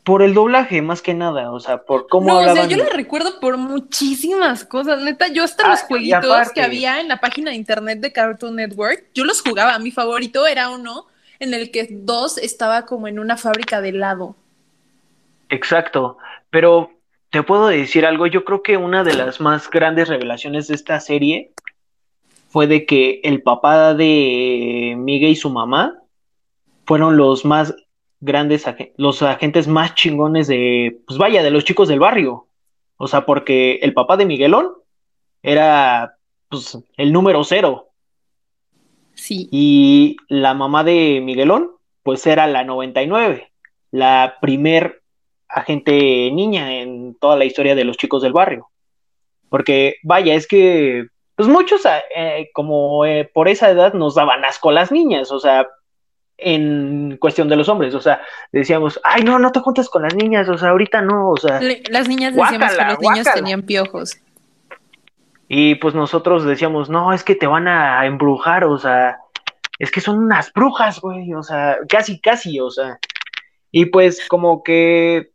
[0.04, 2.89] por el doblaje, más que nada, o sea, por cómo no, O sea, yo la
[2.89, 7.52] recuerdo por muchísimas cosas, neta, yo hasta los ah, jueguitos que había en la página
[7.52, 11.06] de internet de Cartoon Network, yo los jugaba, mi favorito era uno
[11.39, 14.36] en el que dos estaba como en una fábrica de helado.
[15.50, 16.17] Exacto,
[16.50, 16.91] pero
[17.30, 21.00] te puedo decir algo, yo creo que una de las más grandes revelaciones de esta
[21.00, 21.52] serie
[22.50, 26.00] fue de que el papá de Miguel y su mamá
[26.86, 27.74] fueron los más
[28.21, 28.65] grandes,
[28.97, 32.47] los agentes más chingones de, pues vaya, de los chicos del barrio.
[32.97, 34.69] O sea, porque el papá de Miguelón
[35.41, 36.15] era,
[36.49, 37.89] pues, el número cero.
[39.15, 39.49] Sí.
[39.51, 41.71] Y la mamá de Miguelón,
[42.03, 43.51] pues era la 99,
[43.91, 45.01] la primer
[45.49, 48.69] agente niña en toda la historia de los chicos del barrio.
[49.49, 51.81] Porque, vaya, es que, pues muchos,
[52.15, 55.67] eh, como eh, por esa edad nos daban asco las niñas, o sea,
[56.41, 60.15] en cuestión de los hombres, o sea, decíamos, ay, no, no te juntas con las
[60.15, 61.60] niñas, o sea, ahorita no, o sea.
[61.89, 64.17] las niñas decíamos que los niños tenían piojos.
[65.47, 69.19] Y pues nosotros decíamos, no, es que te van a embrujar, o sea,
[69.82, 72.99] es que son unas brujas, güey, o sea, casi, casi, o sea.
[73.71, 75.32] Y pues como que,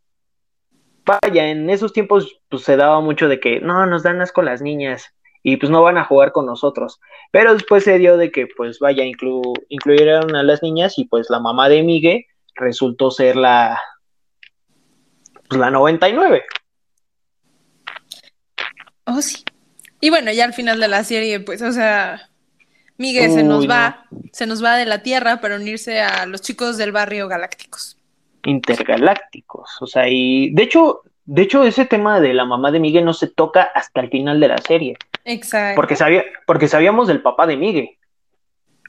[1.05, 4.61] vaya, en esos tiempos pues se daba mucho de que, no, nos dan asco las
[4.61, 5.13] niñas.
[5.49, 6.99] Y pues no van a jugar con nosotros.
[7.31, 11.29] Pero después se dio de que pues vaya, inclu incluyeron a las niñas y pues
[11.29, 13.79] la mamá de Miguel resultó ser la,
[15.47, 16.43] pues la 99.
[19.05, 19.45] Oh, sí.
[20.01, 22.29] Y bueno, ya al final de la serie, pues, o sea,
[22.97, 26.77] Miguel se nos va, se nos va de la Tierra para unirse a los chicos
[26.77, 27.97] del barrio galácticos.
[28.43, 33.03] Intergalácticos, o sea, y de hecho, de hecho, ese tema de la mamá de Miguel
[33.03, 34.97] no se toca hasta el final de la serie.
[35.25, 35.75] Exacto.
[35.75, 37.89] Porque, sabía, porque sabíamos del papá de Miguel.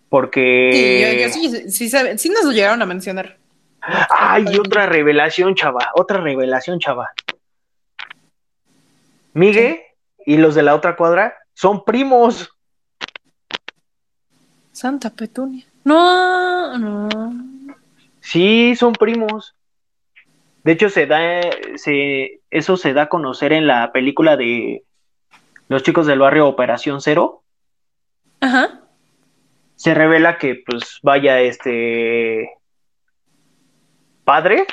[0.09, 0.71] Porque.
[0.73, 3.39] Sí, yo, sí, sí, sí, nos lo llegaron a mencionar.
[3.81, 5.91] Ay, otra revelación, chava.
[5.95, 7.11] Otra revelación, chava.
[9.33, 9.81] Miguel
[10.25, 12.57] y los de la otra cuadra son primos.
[14.71, 15.67] Santa Petunia.
[15.83, 17.09] No, no.
[18.21, 19.57] Sí, son primos.
[20.69, 21.41] De hecho, se da,
[21.77, 24.85] se, eso se da a conocer en la película de
[25.69, 27.43] Los chicos del barrio Operación Cero.
[28.41, 28.83] Ajá.
[29.77, 32.51] Se revela que, pues, vaya, este
[34.25, 34.67] padre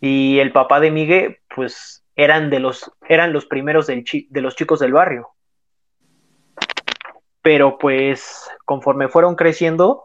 [0.00, 4.80] y el papá de Miguel, pues, eran de los, eran los primeros de los chicos
[4.80, 5.28] del barrio.
[7.42, 10.04] Pero, pues, conforme fueron creciendo,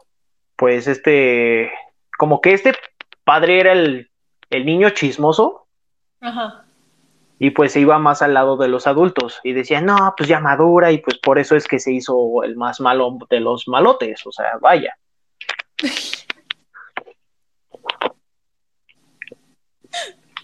[0.58, 1.72] pues, este,
[2.18, 2.74] como que este
[3.24, 4.10] padre era el,
[4.52, 5.68] niño chismoso.
[6.22, 6.66] Ajá.
[7.40, 10.40] Y pues se iba más al lado de los adultos y decía, no, pues ya
[10.40, 14.26] madura y pues por eso es que se hizo el más malo de los malotes,
[14.26, 14.98] o sea, vaya.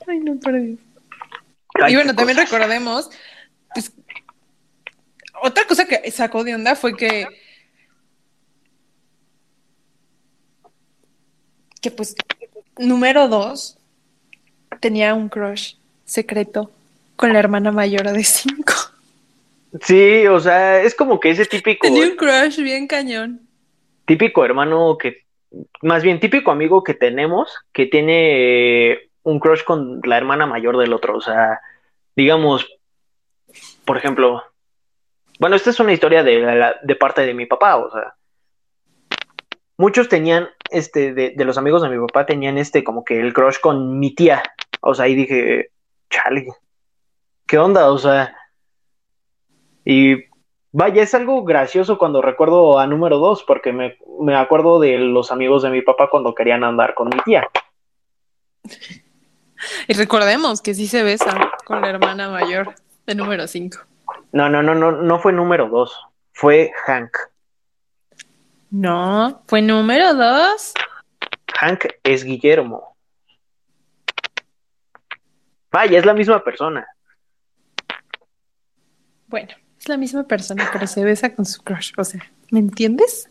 [0.08, 0.80] Ay, no perdí.
[1.88, 3.12] y bueno, también recordemos,
[3.74, 3.94] pues,
[5.42, 7.28] otra cosa que sacó de onda fue que
[11.82, 12.16] que pues
[12.80, 13.78] número dos,
[14.80, 16.72] tenía un crush secreto
[17.16, 18.74] con la hermana mayor de cinco.
[19.82, 21.86] Sí, o sea, es como que ese típico.
[21.86, 23.42] Tenía un crush bien cañón.
[24.06, 25.26] Típico hermano que,
[25.84, 30.94] más bien típico amigo que tenemos, que tiene un crush con la hermana mayor del
[30.94, 31.18] otro.
[31.18, 31.60] O sea,
[32.16, 32.68] digamos,
[33.86, 34.44] por ejemplo,
[35.40, 38.16] bueno, esta es una historia de, de parte de mi papá, o sea,
[39.78, 43.34] muchos tenían, este, de, de, los amigos de mi papá tenían este, como que el
[43.34, 44.44] crush con mi tía.
[44.82, 45.72] O sea, y dije,
[46.10, 46.48] chale,
[47.48, 47.92] ¿qué onda?
[47.92, 48.36] O sea,
[49.86, 50.16] y
[50.72, 55.32] vaya, es algo gracioso cuando recuerdo a número dos, porque me, me acuerdo de los
[55.32, 57.48] amigos de mi papá cuando querían andar con mi tía.
[59.88, 63.80] Y recordemos que sí se besa con la hermana mayor de número cinco.
[64.32, 66.00] No, no, no, no, no fue número dos,
[66.34, 67.18] fue Hank.
[68.72, 70.74] No, fue número dos.
[71.60, 72.96] Hank es Guillermo.
[75.72, 76.88] Vaya, es la misma persona.
[79.28, 81.94] Bueno, es la misma persona, pero se besa con su crush.
[81.98, 83.30] O sea, ¿me entiendes?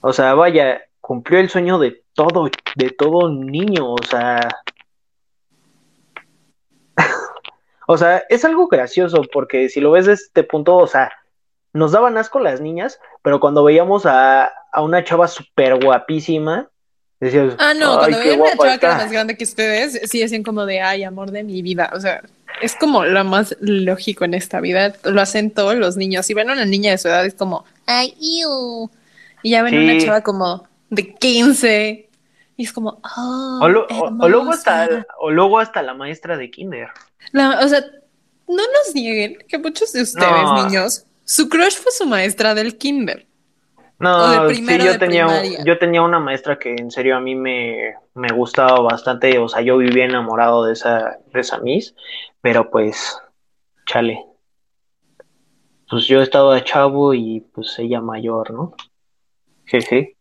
[0.00, 3.92] O sea, vaya, cumplió el sueño de todo, de todo niño.
[3.92, 4.40] O sea.
[7.86, 11.12] o sea, es algo gracioso porque si lo ves desde este punto, o sea,
[11.76, 16.68] nos daban asco las niñas, pero cuando veíamos a, una chava súper guapísima,
[17.20, 20.20] decíamos, ah, no, cuando veían a una chava que era más grande que ustedes, sí
[20.20, 22.22] decían como de, ay, amor de mi vida, o sea,
[22.62, 26.48] es como lo más lógico en esta vida, lo hacen todos los niños, si ven
[26.50, 28.42] a una niña de su edad es como, ay, y
[29.44, 32.08] ya ven a una chava como de 15,
[32.56, 36.88] y es como, oh, o, luego hasta, o luego hasta la maestra de kinder.
[37.34, 37.84] o sea,
[38.48, 43.26] no nos nieguen que muchos de ustedes, niños, su crush fue su maestra del kinder.
[43.98, 45.26] No, sí, yo tenía,
[45.64, 49.62] yo tenía una maestra que en serio a mí me, me, gustaba bastante, o sea,
[49.62, 51.94] yo vivía enamorado de esa, de esa Miss,
[52.40, 53.18] pero pues,
[53.86, 54.24] chale.
[55.88, 58.74] Pues yo estaba chavo y pues ella mayor, ¿no?
[59.64, 60.16] Jeje.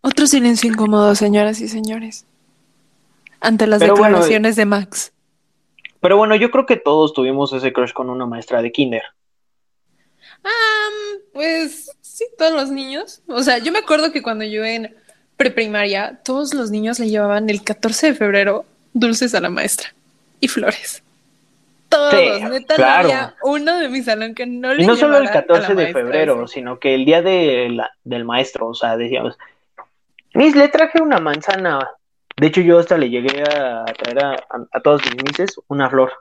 [0.00, 2.26] Otro silencio incómodo, señoras y señores.
[3.40, 5.12] Ante las declaraciones de Max.
[6.02, 9.02] Pero bueno, yo creo que todos tuvimos ese crush con una maestra de kinder.
[11.32, 13.22] Pues sí, todos los niños.
[13.26, 14.94] O sea, yo me acuerdo que cuando yo en
[15.36, 19.94] preprimaria, todos los niños le llevaban el 14 de febrero dulces a la maestra
[20.40, 21.02] y flores.
[21.88, 25.30] Todos, neta, no había uno de mi salón que no le Y no solo el
[25.30, 29.36] 14 de febrero, sino que el día de del maestro, o sea, decíamos,
[30.34, 31.86] Miss, le traje una manzana.
[32.36, 34.36] De hecho, yo hasta le llegué a traer a,
[34.72, 36.12] a, todos mis mises una flor.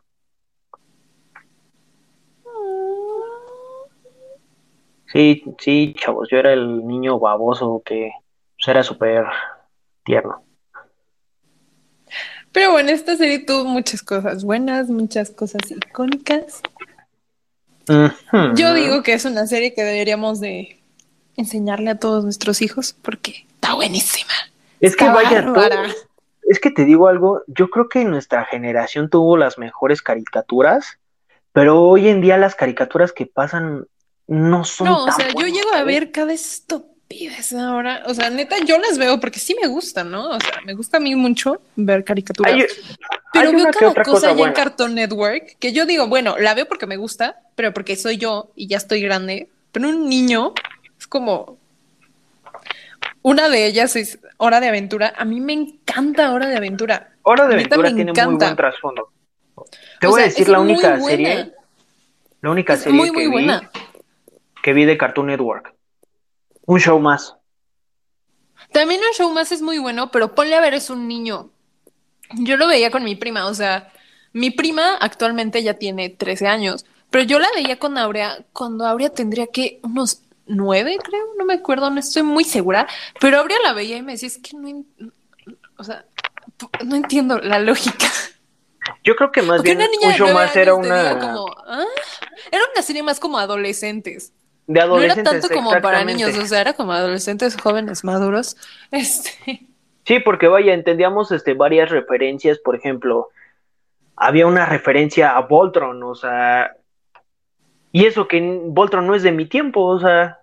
[5.12, 8.12] Sí, sí, chavos, yo era el niño baboso que
[8.56, 9.26] pues, era súper
[10.04, 10.44] tierno.
[12.52, 16.62] Pero bueno, esta serie tuvo muchas cosas buenas, muchas cosas icónicas.
[18.56, 20.80] Yo digo que es una serie que deberíamos de
[21.36, 24.32] enseñarle a todos nuestros hijos porque está buenísima.
[24.80, 25.46] Es que vaya,
[26.44, 31.00] es que te digo algo, yo creo que nuestra generación tuvo las mejores caricaturas,
[31.54, 33.86] pero hoy en día las caricaturas que pasan
[34.28, 38.58] no son No, o sea, yo llego a ver cada estupidez ahora, o sea, neta,
[38.66, 40.30] yo las veo porque sí me gustan, ¿no?
[40.30, 42.56] O sea, me gusta a mí mucho ver caricaturas.
[43.34, 46.88] pero veo cada cosa, ya en Cartoon Network que yo digo, bueno, la veo porque
[46.88, 50.54] me gusta, pero porque soy yo y ya estoy grande, pero un niño
[50.98, 51.58] es como,
[53.22, 55.14] una de ellas es Hora de Aventura.
[55.18, 57.12] A mí me encanta Hora de Aventura.
[57.24, 59.12] Hora de Aventura tiene muy buen trasfondo.
[60.00, 61.54] Te voy a decir la única serie.
[62.42, 63.70] La única serie muy, muy buena.
[64.62, 65.74] Que vi de Cartoon Network.
[66.66, 67.36] Un show más.
[68.72, 71.50] También un show más es muy bueno, pero ponle a ver, es un niño.
[72.36, 73.92] Yo lo veía con mi prima, o sea,
[74.34, 79.10] mi prima actualmente ya tiene 13 años, pero yo la veía con Aurea cuando Aurea
[79.10, 82.88] tendría que unos nueve, creo, no me acuerdo, no estoy muy segura,
[83.20, 84.86] pero Aurea la veía y me decía, es que no,
[85.78, 86.06] o sea,
[86.86, 88.08] no entiendo la lógica.
[89.04, 91.12] Yo creo que más bien mucho más era una...
[91.12, 91.86] ¿ah?
[92.52, 94.34] Era una serie más como adolescentes.
[94.72, 95.24] De adolescentes.
[95.26, 98.56] No era tanto como para niños, o sea, era como adolescentes jóvenes maduros.
[98.92, 99.68] Este.
[100.06, 103.30] Sí, porque vaya, entendíamos este, varias referencias, por ejemplo,
[104.16, 106.76] había una referencia a Voltron, o sea,
[107.92, 110.40] y eso que Voltron no es de mi tiempo, o sea,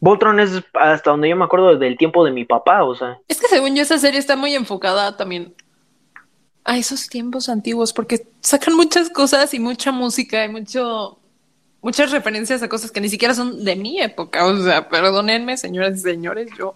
[0.00, 3.18] Voltron es hasta donde yo me acuerdo del tiempo de mi papá, o sea.
[3.28, 5.54] Es que según yo esa serie está muy enfocada también
[6.64, 11.18] a esos tiempos antiguos, porque sacan muchas cosas y mucha música y mucho,
[11.82, 14.44] muchas referencias a cosas que ni siquiera son de mi época.
[14.46, 16.74] O sea, perdónenme, señoras y señores, yo.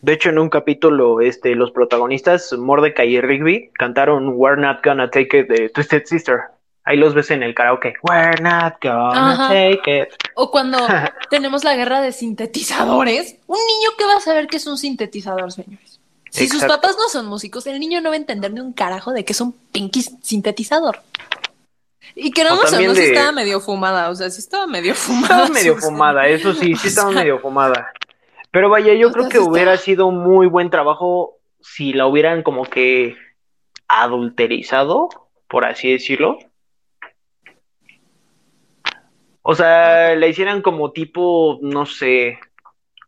[0.00, 5.10] De hecho, en un capítulo, este, los protagonistas, Mordecai y Rigby, cantaron We're Not Gonna
[5.10, 6.40] Take It de Twisted Sister.
[6.84, 7.94] Ahí los ves en el karaoke.
[8.02, 10.08] We're not gonna take it.
[10.34, 10.78] O cuando
[11.30, 13.36] tenemos la guerra de sintetizadores.
[13.46, 16.00] Un niño que va a saber que es un sintetizador, señores.
[16.30, 19.12] Si sus papás no son músicos, el niño no va a entender ni un carajo
[19.12, 21.00] de que es un pinky sintetizador.
[22.14, 25.44] Y que no, no si estaba medio fumada, o sea, sí estaba medio fumada.
[25.44, 27.92] Estaba medio fumada, eso sí, sí estaba medio fumada.
[28.50, 32.64] Pero vaya, yo creo que hubiera sido un muy buen trabajo si la hubieran como
[32.64, 33.16] que
[33.88, 35.08] adulterizado,
[35.48, 36.38] por así decirlo.
[39.40, 42.38] O sea, la hicieran como tipo, no sé,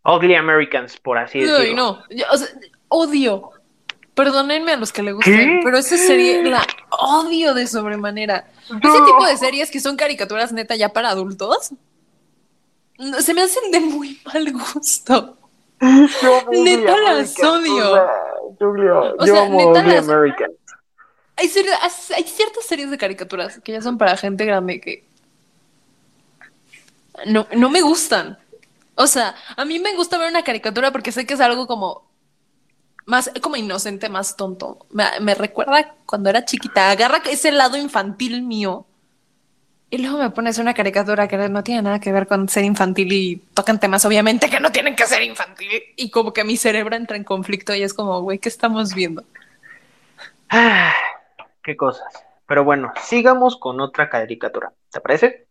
[0.04, 1.74] Ugly Americans, por así decirlo.
[1.74, 2.48] No, o sea,
[2.88, 3.50] odio.
[4.14, 8.46] Perdónenme a los que le gustan, pero esa serie la odio de sobremanera.
[8.66, 11.72] Ese tipo de series que son caricaturas neta ya para adultos,
[13.20, 15.36] se me hacen de muy mal gusto.
[15.80, 18.06] neta las odio.
[19.18, 20.08] O sea, neta las...
[21.36, 21.50] Hay,
[22.16, 25.04] hay ciertas series de caricaturas que ya son para gente grande que
[27.26, 28.38] no, no me gustan.
[28.94, 32.04] O sea, a mí me gusta ver una caricatura porque sé que es algo como
[33.06, 34.86] más como inocente, más tonto.
[34.90, 38.86] Me, recuerda cuando era chiquita, agarra ese lado infantil mío
[39.90, 43.12] y luego me pones una caricatura que no tiene nada que ver con ser infantil
[43.12, 46.96] y tocan temas obviamente que no tienen que ser infantil y como que mi cerebro
[46.96, 49.24] entra en conflicto y es como, güey, ¿qué estamos viendo?
[50.48, 50.92] Ah,
[51.62, 52.12] qué cosas.
[52.46, 54.72] Pero bueno, sigamos con otra caricatura.
[54.90, 55.46] ¿Te parece?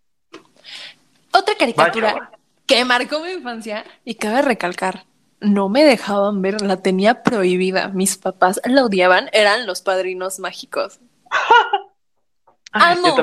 [1.31, 2.31] Otra caricatura
[2.65, 5.05] que marcó mi infancia y cabe recalcar,
[5.43, 7.89] no me dejaban ver, la tenía prohibida.
[7.89, 10.99] Mis papás la odiaban, eran los padrinos mágicos.
[12.71, 13.15] Amo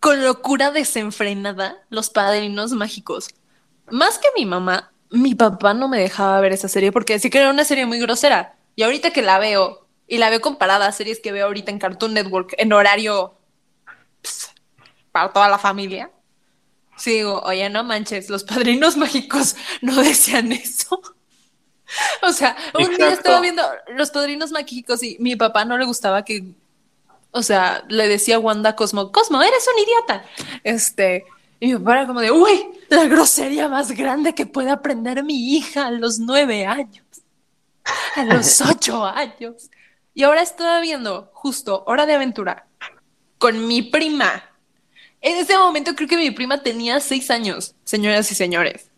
[0.00, 3.28] con locura desenfrenada los padrinos mágicos.
[3.90, 7.38] Más que mi mamá, mi papá no me dejaba ver esa serie porque decía que
[7.38, 8.56] era una serie muy grosera.
[8.76, 11.78] Y ahorita que la veo, y la veo comparada a series que veo ahorita en
[11.78, 13.38] Cartoon Network en horario
[15.12, 16.10] para toda la familia,
[16.96, 21.00] sigo, oye, no manches, los padrinos mágicos no decían eso.
[22.22, 26.24] O sea, un día estaba viendo los padrinos mágicos y mi papá no le gustaba
[26.24, 26.44] que,
[27.30, 30.24] o sea, le decía a Wanda Cosmo, Cosmo, eres un idiota.
[30.62, 31.24] Este,
[31.60, 35.56] y mi papá era como de, uy, la grosería más grande que puede aprender mi
[35.56, 37.04] hija a los nueve años,
[38.16, 39.70] a los ocho años.
[40.14, 42.66] Y ahora estaba viendo justo Hora de Aventura
[43.38, 44.42] con mi prima.
[45.20, 48.90] En ese momento creo que mi prima tenía seis años, señoras y señores.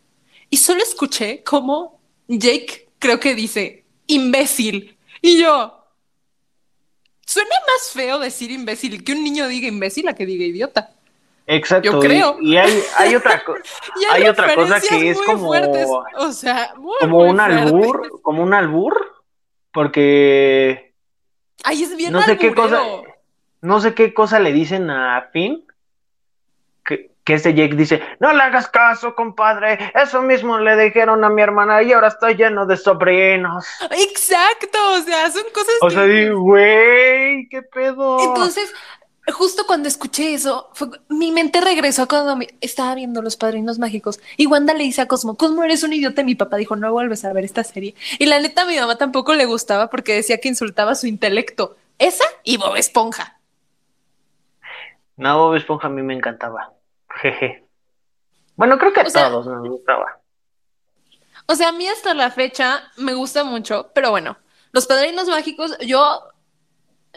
[0.51, 4.97] Y solo escuché cómo Jake creo que dice imbécil.
[5.21, 5.85] Y yo,
[7.25, 10.93] suena más feo decir imbécil que un niño diga imbécil a que diga idiota.
[11.47, 11.93] Exacto.
[11.93, 12.39] Yo creo.
[12.41, 13.43] Y, hay, hay, otra,
[14.11, 19.23] hay, otra cosa que es como, o sea, como un albur, como un albur,
[19.73, 20.95] porque
[21.63, 22.83] Ay, es bien no sé qué cosa,
[23.61, 25.65] no sé qué cosa le dicen a Finn,
[26.85, 31.29] que que ese Jake dice, no le hagas caso, compadre, eso mismo le dijeron a
[31.29, 33.67] mi hermana y ahora estoy lleno de sobrinos.
[33.91, 35.75] Exacto, o sea, son cosas...
[35.81, 38.21] O sea, güey, qué pedo.
[38.21, 38.73] Entonces,
[39.33, 40.71] justo cuando escuché eso,
[41.09, 45.37] mi mente regresó cuando estaba viendo Los Padrinos Mágicos y Wanda le dice a Cosmo,
[45.37, 47.97] Cosmo eres un idiota y mi papá dijo, no vuelves a ver esta serie.
[48.21, 51.77] Y la neta a mi mamá tampoco le gustaba porque decía que insultaba su intelecto.
[51.99, 53.41] Esa y Bob Esponja.
[55.17, 56.76] No, Bob Esponja a mí me encantaba.
[57.21, 57.65] Jeje.
[58.57, 60.21] Bueno, creo que a todos nos gustaba.
[61.47, 64.37] O sea, a mí hasta la fecha me gusta mucho, pero bueno,
[64.73, 66.23] los padrinos mágicos, yo,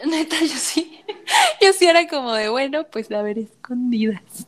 [0.04, 1.02] neta, yo sí,
[1.60, 4.46] yo sí era como de, bueno, pues a ver, escondidas.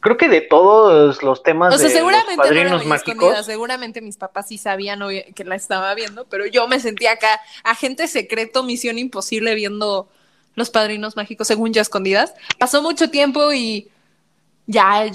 [0.00, 3.46] Creo que de todos los temas o sea, de seguramente los padrinos mágicos.
[3.46, 5.00] seguramente mis papás sí sabían
[5.34, 10.08] que la estaba viendo, pero yo me sentía acá, agente secreto, misión imposible viendo
[10.54, 12.34] los padrinos mágicos, según ya escondidas.
[12.58, 13.92] Pasó mucho tiempo y
[14.66, 15.06] ya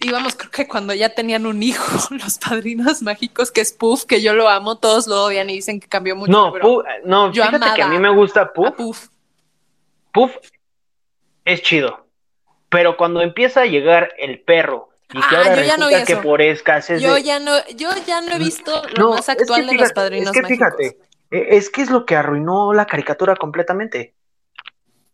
[0.00, 4.22] íbamos, creo que cuando ya tenían un hijo, los padrinos mágicos, que es Puff, que
[4.22, 6.32] yo lo amo, todos lo odian y dicen que cambió mucho.
[6.32, 8.74] No, Puff, no, yo fíjate que a mí me gusta Puff.
[8.76, 9.08] Puff.
[10.12, 10.36] Puff
[11.44, 12.06] es chido.
[12.68, 17.00] Pero cuando empieza a llegar el perro y que ah, ahora resulta que por escasez
[17.00, 20.42] yo ya no yo ya no he visto lo más actual de los padrinos es
[20.42, 20.98] que fíjate
[21.30, 24.14] e, es que es lo que arruinó la caricatura completamente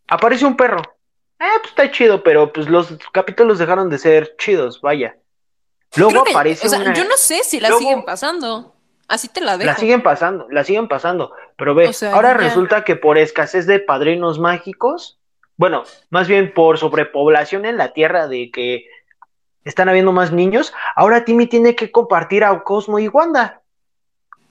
[0.07, 0.81] aparece un perro
[1.45, 5.17] eh, pues está chido, pero pues los capítulos dejaron de ser chidos, vaya.
[5.95, 6.67] Luego aparece.
[6.67, 8.75] O sea, yo no sé si la siguen pasando.
[9.07, 9.69] Así te la dejo.
[9.69, 11.33] La siguen pasando, la siguen pasando.
[11.57, 15.19] Pero ve, ahora resulta que por escasez de padrinos mágicos,
[15.57, 18.85] bueno, más bien por sobrepoblación en la Tierra de que
[19.63, 23.61] están habiendo más niños, ahora Timmy tiene que compartir a Cosmo y Wanda.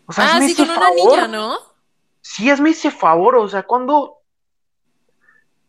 [0.06, 1.58] O sea, ah, sí, con una niña, ¿no?
[2.20, 4.18] Sí, hazme ese favor, o sea, cuando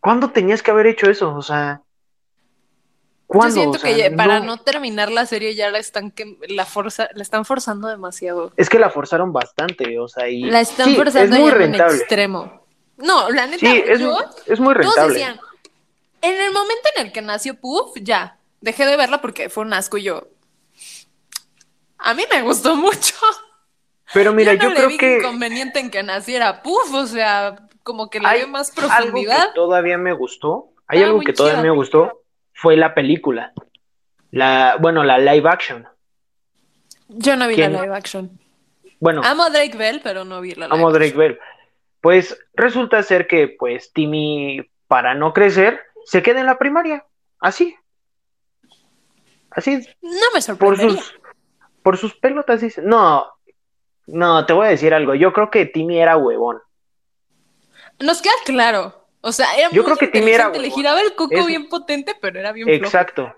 [0.05, 1.33] ¿Cuándo tenías que haber hecho eso?
[1.33, 1.81] O sea,
[3.25, 3.55] ¿cuándo?
[3.55, 4.57] Yo siento que para no...
[4.57, 8.53] terminar la serie ya la están que la forza, la están forzando demasiado.
[8.55, 11.95] Es que la forzaron bastante, o sea, y la están forzando es muy rentable.
[11.95, 12.67] en extremo.
[12.97, 13.99] No, la neta, sí, es,
[14.45, 15.15] es muy rentable.
[15.15, 15.39] Decían,
[16.21, 19.73] en el momento en el que nació Puff, ya, dejé de verla porque fue un
[19.73, 20.27] asco y yo.
[21.97, 23.15] A mí me gustó mucho.
[24.13, 28.09] Pero mira, yo, no yo le vi inconveniente en que naciera Puff, o sea, como
[28.09, 29.41] que le dio más profundidad.
[29.41, 33.53] Algo que todavía me gustó, hay algo que todavía me gustó, fue la película.
[34.31, 35.87] La, bueno, la live action.
[37.07, 38.39] Yo no vi la live action.
[38.99, 39.21] Bueno.
[39.23, 41.39] Amo a Drake Bell, pero no vi la live Amo a Drake Bell.
[42.01, 47.05] Pues resulta ser que, pues, Timmy, para no crecer, se queda en la primaria.
[47.39, 47.75] Así.
[49.51, 49.87] Así.
[50.01, 50.77] No me sorprende.
[50.83, 51.19] Por sus,
[51.83, 52.81] por sus pelotas, dice.
[52.81, 53.27] No,
[54.07, 55.13] no, te voy a decir algo.
[55.13, 56.61] Yo creo que Timmy era huevón.
[57.99, 59.05] Nos queda claro.
[59.21, 62.39] O sea, era Yo creo que Timmy era Le giraba el coco bien potente, pero
[62.39, 63.33] era bien Exacto.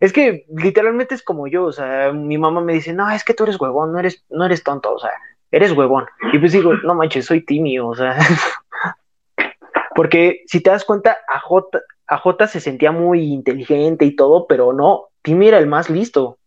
[0.00, 3.32] Es que literalmente es como yo, o sea, mi mamá me dice, no, es que
[3.32, 5.10] tú eres huevón, no eres, no eres tonto, o sea,
[5.50, 6.06] eres huevón.
[6.32, 8.18] Y pues digo, no manches, soy Timmy, o sea.
[9.94, 14.46] Porque si te das cuenta, a J, a J se sentía muy inteligente y todo,
[14.46, 16.38] pero no, Timmy era el más listo.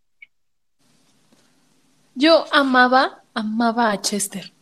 [2.14, 4.52] Yo amaba, amaba a Chester.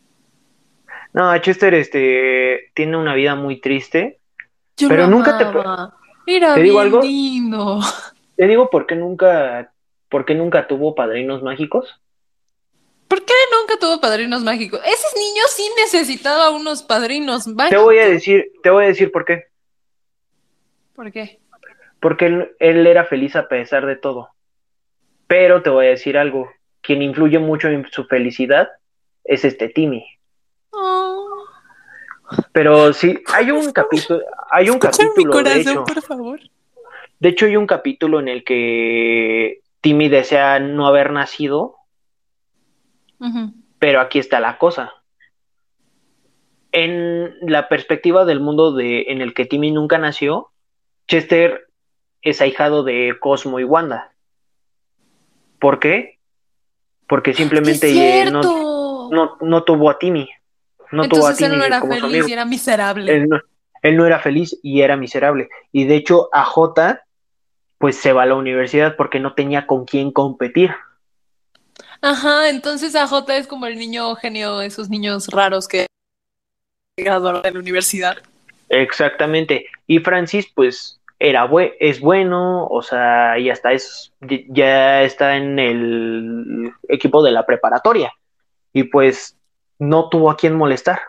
[1.17, 4.21] No, Chester este, tiene una vida muy triste.
[4.87, 5.47] pero nunca te.
[6.31, 7.01] Era ¿Te digo algo?
[7.01, 7.81] lindo.
[8.37, 9.73] Te digo por qué nunca,
[10.11, 12.03] por qué nunca tuvo padrinos mágicos.
[13.09, 14.79] ¿Por qué nunca tuvo padrinos mágicos?
[14.85, 17.71] Ese niño sí necesitaba unos padrinos mágicos.
[17.71, 19.45] Te voy a decir, te voy a decir por qué.
[20.95, 21.41] ¿Por qué?
[21.99, 24.29] Porque él, él era feliz a pesar de todo.
[25.27, 26.51] Pero te voy a decir algo.
[26.83, 28.69] Quien influye mucho en su felicidad
[29.25, 30.16] es este Timmy.
[32.53, 34.21] Pero sí, hay un capítulo,
[34.51, 36.41] hay un capítulo, de hecho, por favor.
[37.19, 41.77] De hecho, hay un capítulo en el que Timmy desea no haber nacido,
[43.79, 44.93] pero aquí está la cosa.
[46.73, 50.51] En la perspectiva del mundo de, en el que Timmy nunca nació,
[51.09, 51.69] Chester
[52.21, 54.13] es ahijado de Cosmo y Wanda.
[55.59, 56.19] ¿Por qué?
[57.07, 60.29] Porque simplemente no, no, no tuvo a Timmy.
[60.93, 63.15] No Entonces él no era feliz y era miserable.
[63.83, 65.49] Él no, era feliz y era miserable.
[65.73, 67.03] Y de hecho, a J,
[67.79, 70.73] pues se va a la universidad porque no tenía con quién competir.
[72.01, 75.87] Ajá, entonces a J es como el niño genio, esos niños raros que
[76.97, 78.17] graduaron de la universidad.
[78.69, 79.67] Exactamente.
[79.87, 81.49] Y Francis, pues, era
[81.81, 84.13] es bueno, o sea, ya está, es,
[84.49, 88.13] ya está en el equipo de la preparatoria.
[88.73, 89.36] Y pues
[89.79, 91.01] no tuvo a quién molestar.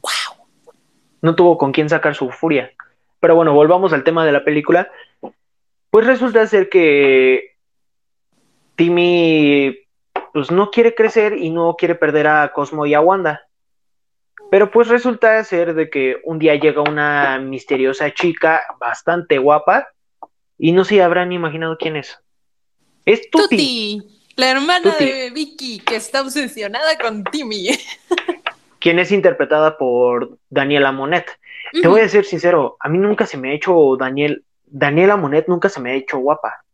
[0.00, 0.46] ¡Wow!
[1.20, 2.72] No tuvo con quién sacar su furia.
[3.20, 4.90] Pero bueno, volvamos al tema de la película.
[5.90, 7.56] Pues resulta ser que
[8.76, 9.78] Timmy
[10.32, 13.42] pues no quiere crecer y no quiere perder a Cosmo y a Wanda.
[14.50, 19.88] Pero pues resulta ser de que un día llega una misteriosa chica bastante guapa
[20.58, 22.18] y no se habrán imaginado quién es.
[23.04, 24.02] Es Tuti.
[24.36, 27.68] La hermana de Vicky que está obsesionada con Timmy.
[28.82, 31.26] quien es interpretada por Daniela Monet.
[31.80, 35.46] Te voy a ser sincero, a mí nunca se me ha hecho Daniel, Daniela Monet
[35.46, 36.64] nunca se me ha hecho guapa.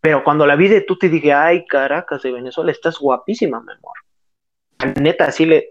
[0.00, 4.94] Pero cuando la vi de Tuti dije, ay, Caracas de Venezuela, estás guapísima, mi amor.
[5.00, 5.70] Neta, así le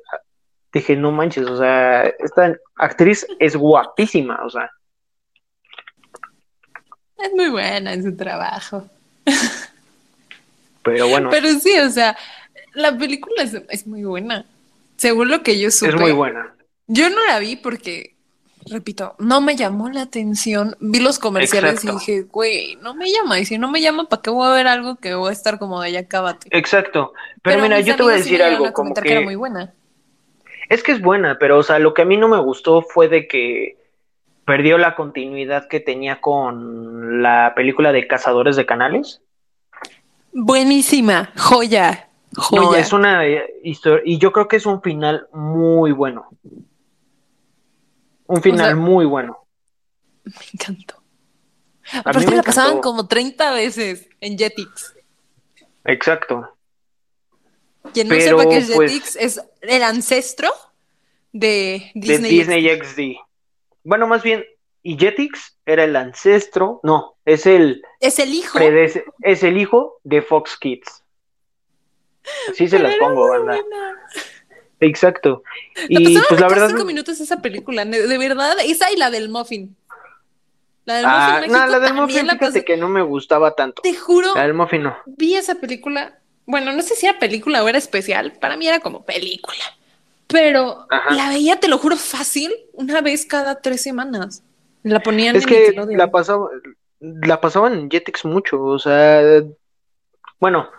[0.74, 4.72] dije, no manches, o sea, esta actriz es guapísima, o sea.
[7.20, 8.90] Es muy buena en su trabajo.
[10.84, 11.30] Pero bueno.
[11.32, 12.18] Pero sí, o sea,
[12.74, 14.46] la película es, muy buena.
[14.98, 15.92] Según lo que yo supe.
[15.92, 16.54] Es muy buena.
[16.88, 18.16] Yo no la vi porque,
[18.70, 20.76] repito, no me llamó la atención.
[20.80, 23.40] Vi los comerciales y dije, güey, no me llama.
[23.40, 25.60] Y si no me llama, ¿para qué voy a ver algo que voy a estar
[25.60, 26.50] como de allá cábate?
[26.52, 27.14] Exacto.
[27.42, 28.72] Pero, mira, yo te voy a decir algo.
[28.74, 29.12] como que...
[29.12, 29.74] era muy buena.
[30.70, 33.08] Es que es buena, pero, o sea, lo que a mí no me gustó fue
[33.08, 33.78] de que
[34.46, 39.22] perdió la continuidad que tenía con la película de Cazadores de Canales.
[40.34, 42.62] Buenísima, joya, joya.
[42.62, 46.30] No, es una eh, historia, y yo creo que es un final muy bueno.
[48.26, 49.38] Un final muy bueno.
[50.24, 51.04] Me encantó.
[52.04, 54.96] Aparte la pasaban como 30 veces en Jetix.
[55.86, 56.50] Exacto.
[57.94, 60.50] Quien no sepa que es pues, Jetix es el ancestro
[61.32, 63.20] de Disney, de Disney XD.
[63.84, 64.46] Bueno, más bien,
[64.84, 67.82] y Jetix era el ancestro, no, es el...
[68.02, 68.60] Es el hijo.
[68.60, 71.04] Es el hijo de Fox Kids.
[72.54, 73.58] Sí se las pongo, banda.
[74.82, 75.44] Exacto.
[75.88, 76.70] Y pues la verdad.
[76.70, 79.76] cinco minutos esa película, de, verdad, esa y la del Muffin.
[80.86, 83.82] La del ah, Muffin No, la del Muffin, fíjate que no me gustaba tanto.
[83.82, 84.36] Te juro.
[84.36, 84.98] La del Muffin no.
[85.06, 86.20] Vi esa película.
[86.46, 88.34] Bueno, no sé si era película o era especial.
[88.34, 89.64] Para mí era como película.
[90.28, 94.44] Pero la veía, te lo juro, fácil, una vez cada tres semanas.
[94.84, 96.50] La ponían es que la, pasaba,
[97.00, 99.42] la pasaban en Jetix mucho, o sea,
[100.40, 100.70] bueno,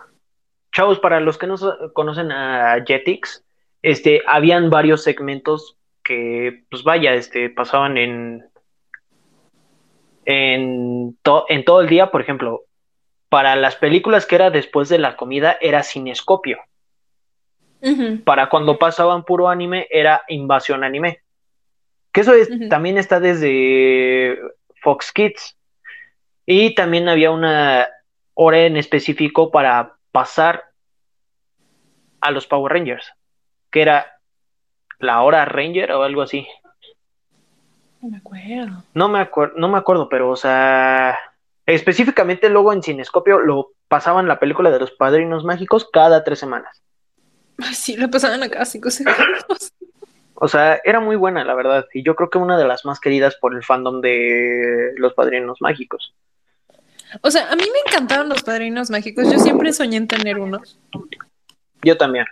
[0.71, 1.55] chavos, para los que no
[1.93, 3.43] conocen a Jetix,
[3.81, 8.45] este, habían varios segmentos que, pues vaya, este, pasaban en,
[10.25, 11.17] en,
[11.49, 12.65] en todo el día, por ejemplo,
[13.29, 16.59] para las películas que era después de la comida era cinescopio.
[18.23, 21.21] Para cuando pasaban puro anime era invasión anime.
[22.15, 24.39] Que eso es, también está desde
[24.81, 25.57] Fox Kids.
[26.45, 27.89] Y también había una
[28.35, 30.63] hora en específico para pasar
[32.21, 33.11] a los Power Rangers,
[33.69, 34.17] que era
[34.97, 36.47] la hora Ranger o algo así.
[38.01, 38.83] No me acuerdo.
[38.93, 41.19] No me, no me acuerdo, pero o sea,
[41.65, 46.81] específicamente luego en Cinescopio lo pasaban la película de los Padrinos Mágicos cada tres semanas.
[47.73, 49.73] Sí, lo pasaban a cada cinco segundos.
[50.35, 51.87] O sea, era muy buena, la verdad.
[51.93, 55.61] Y yo creo que una de las más queridas por el fandom de los padrinos
[55.61, 56.13] mágicos.
[57.21, 59.31] O sea, a mí me encantaban los padrinos mágicos.
[59.31, 60.77] Yo siempre soñé en tener unos.
[61.81, 62.25] Yo también.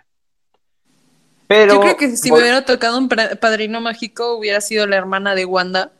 [1.47, 1.75] Pero.
[1.75, 5.45] Yo creo que si me hubiera tocado un padrino mágico, hubiera sido la hermana de
[5.45, 5.93] Wanda.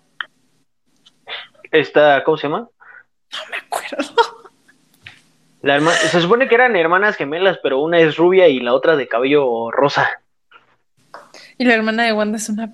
[1.72, 2.70] Esta, ¿cómo se llama?
[3.32, 4.44] No me acuerdo.
[6.12, 9.72] Se supone que eran hermanas gemelas, pero una es rubia y la otra de cabello
[9.72, 10.23] rosa.
[11.58, 12.74] Y la hermana de Wanda es una.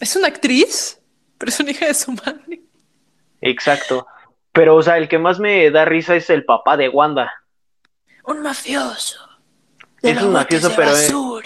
[0.00, 1.00] Es una actriz,
[1.38, 2.62] pero es una hija de su madre.
[3.40, 4.06] Exacto.
[4.52, 7.32] Pero, o sea, el que más me da risa es el papá de Wanda.
[8.24, 9.18] Un mafioso.
[10.02, 10.92] es un mafioso, pero.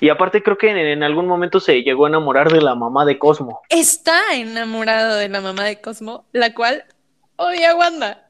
[0.00, 3.18] Y aparte creo que en, algún momento se llegó a enamorar de la mamá de
[3.18, 3.62] Cosmo.
[3.68, 6.84] Está enamorado de la mamá de Cosmo, la cual
[7.36, 8.27] odia a Wanda.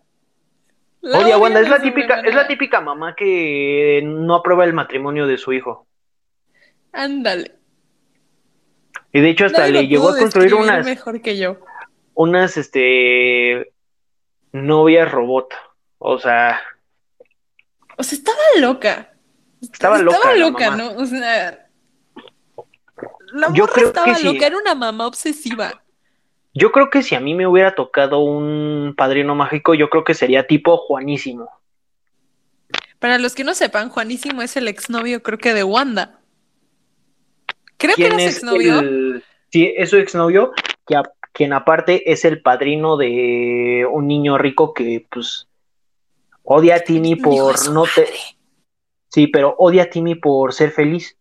[1.17, 5.27] Odia a Wanda, es la típica, es la típica mamá que no aprueba el matrimonio
[5.27, 5.87] de su hijo.
[6.93, 7.55] Ándale.
[9.13, 11.59] Y de hecho hasta le llegó a construir unas mejor que yo.
[12.15, 13.73] Unas este
[14.53, 15.55] novias robot.
[15.99, 16.61] O sea,
[17.99, 19.13] o sea, estaba loca.
[19.61, 20.17] Estaba, loca.
[20.17, 20.93] Estaba loca, ¿no?
[20.93, 21.69] O sea,
[23.33, 25.83] la yo creo estaba que loca, era una mamá obsesiva.
[26.59, 30.15] Yo creo que si a mí me hubiera tocado un padrino mágico, yo creo que
[30.15, 31.49] sería tipo Juanísimo.
[32.99, 36.19] Para los que no sepan, Juanísimo es el exnovio, creo que de Wanda.
[37.77, 39.23] Creo que era su exnovio.
[39.53, 40.53] Sí, es su exnovio,
[40.85, 41.01] que
[41.33, 45.47] quien aparte es el padrino de un niño rico que, pues,
[46.43, 48.09] odia a Timmy por no te.
[49.11, 51.17] Sí, pero odia a Timmy por ser feliz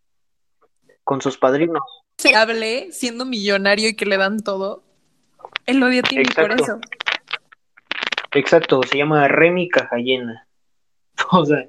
[1.03, 1.83] con sus padrinos.
[2.17, 4.86] se hable siendo millonario y que le dan todo.
[5.67, 6.79] Él odia a Timmy por eso.
[8.31, 10.47] Exacto, se llama Remy Cajallena.
[11.31, 11.67] O sea,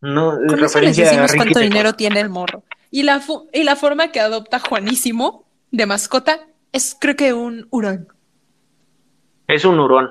[0.00, 2.64] no es Con eso les referencia a decimos Ricky cuánto dinero tiene el morro.
[2.90, 3.22] Y la,
[3.52, 6.40] y la forma que adopta Juanísimo de mascota
[6.72, 8.08] es creo que un hurón.
[9.46, 10.10] Es un hurón.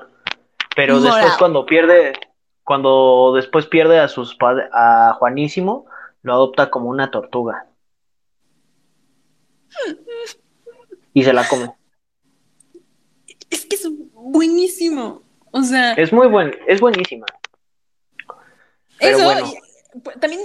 [0.74, 2.12] Pero después cuando pierde,
[2.64, 5.86] cuando después pierde a sus padres, a Juanísimo,
[6.22, 7.66] lo adopta como una tortuga.
[11.12, 11.74] Y se la come.
[13.50, 15.22] Es que es buenísimo.
[15.50, 17.26] O sea, Es muy buen, es buenísima.
[18.98, 19.46] pero eso bueno.
[19.46, 20.42] y- pues, también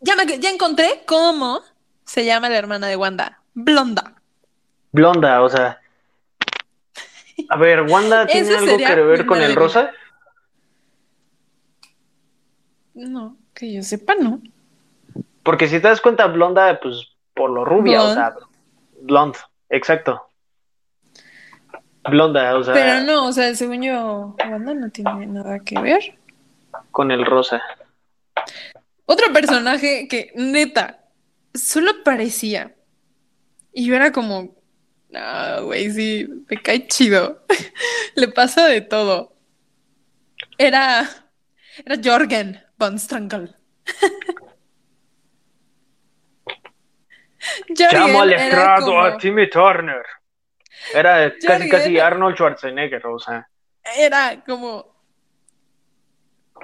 [0.00, 1.60] ya, me- ya encontré cómo
[2.04, 3.40] se llama la hermana de Wanda.
[3.54, 4.14] Blonda.
[4.92, 5.80] Blonda, o sea.
[7.48, 9.92] A ver, Wanda tiene algo que ver con el rosa.
[12.94, 14.40] No, que yo sepa, no.
[15.44, 16.96] Porque si te das cuenta, Blonda, pues
[17.34, 18.34] por lo rubia, o sea,
[19.02, 19.38] blonde,
[19.70, 20.27] exacto.
[22.08, 26.18] Blonda, o sea, Pero no, o sea, según yo, Wanda no tiene nada que ver.
[26.90, 27.62] con el rosa.
[29.06, 31.00] Otro personaje que, neta,
[31.54, 32.74] solo parecía.
[33.72, 34.54] Y yo era como,
[35.10, 37.42] no, güey, sí, me cae chido.
[38.14, 39.34] Le pasa de todo.
[40.58, 41.08] Era,
[41.86, 43.54] era Jorgen von Strangle.
[47.70, 50.02] Llamo al estrado como- a Timmy Turner.
[50.94, 53.48] Era casi, casi Arnold Schwarzenegger, o sea.
[53.96, 54.94] era como,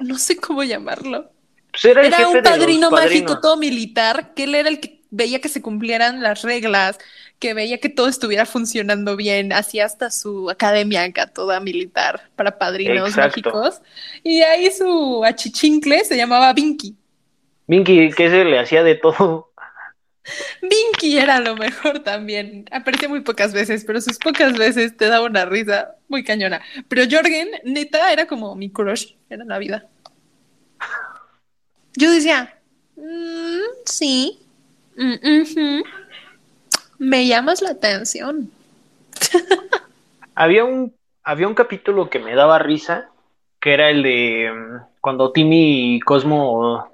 [0.00, 1.30] no sé cómo llamarlo.
[1.70, 5.62] Pues era un padrino mágico todo militar, que él era el que veía que se
[5.62, 6.98] cumplieran las reglas,
[7.38, 12.58] que veía que todo estuviera funcionando bien, hacía hasta su academia acá toda militar para
[12.58, 13.50] padrinos Exacto.
[13.50, 13.80] mágicos.
[14.22, 16.96] Y ahí su achichincle se llamaba Vinky.
[17.66, 19.50] Minky, que se le hacía de todo.
[20.62, 22.66] Vinky era lo mejor también.
[22.70, 26.62] Aparecía muy pocas veces, pero sus pocas veces te daba una risa muy cañona.
[26.88, 29.86] Pero Jorgen, neta, era como mi crush, era la vida.
[31.96, 32.58] Yo decía,
[32.96, 34.44] "Mm, sí,
[34.96, 35.82] Mm,
[36.98, 38.50] me llamas la atención.
[40.34, 43.08] Había un, había un capítulo que me daba risa,
[43.60, 46.90] que era el de mm, cuando Timmy y Cosmo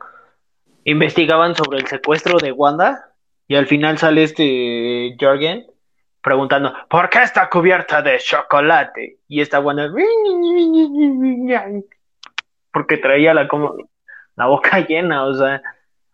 [0.84, 3.09] investigaban sobre el secuestro de Wanda
[3.50, 5.66] y al final sale este Jorgen
[6.22, 9.18] preguntando ¿por qué está cubierta de chocolate?
[9.26, 9.92] Y esta Wanda
[12.72, 13.74] porque traía la como
[14.36, 15.60] la boca llena, o sea,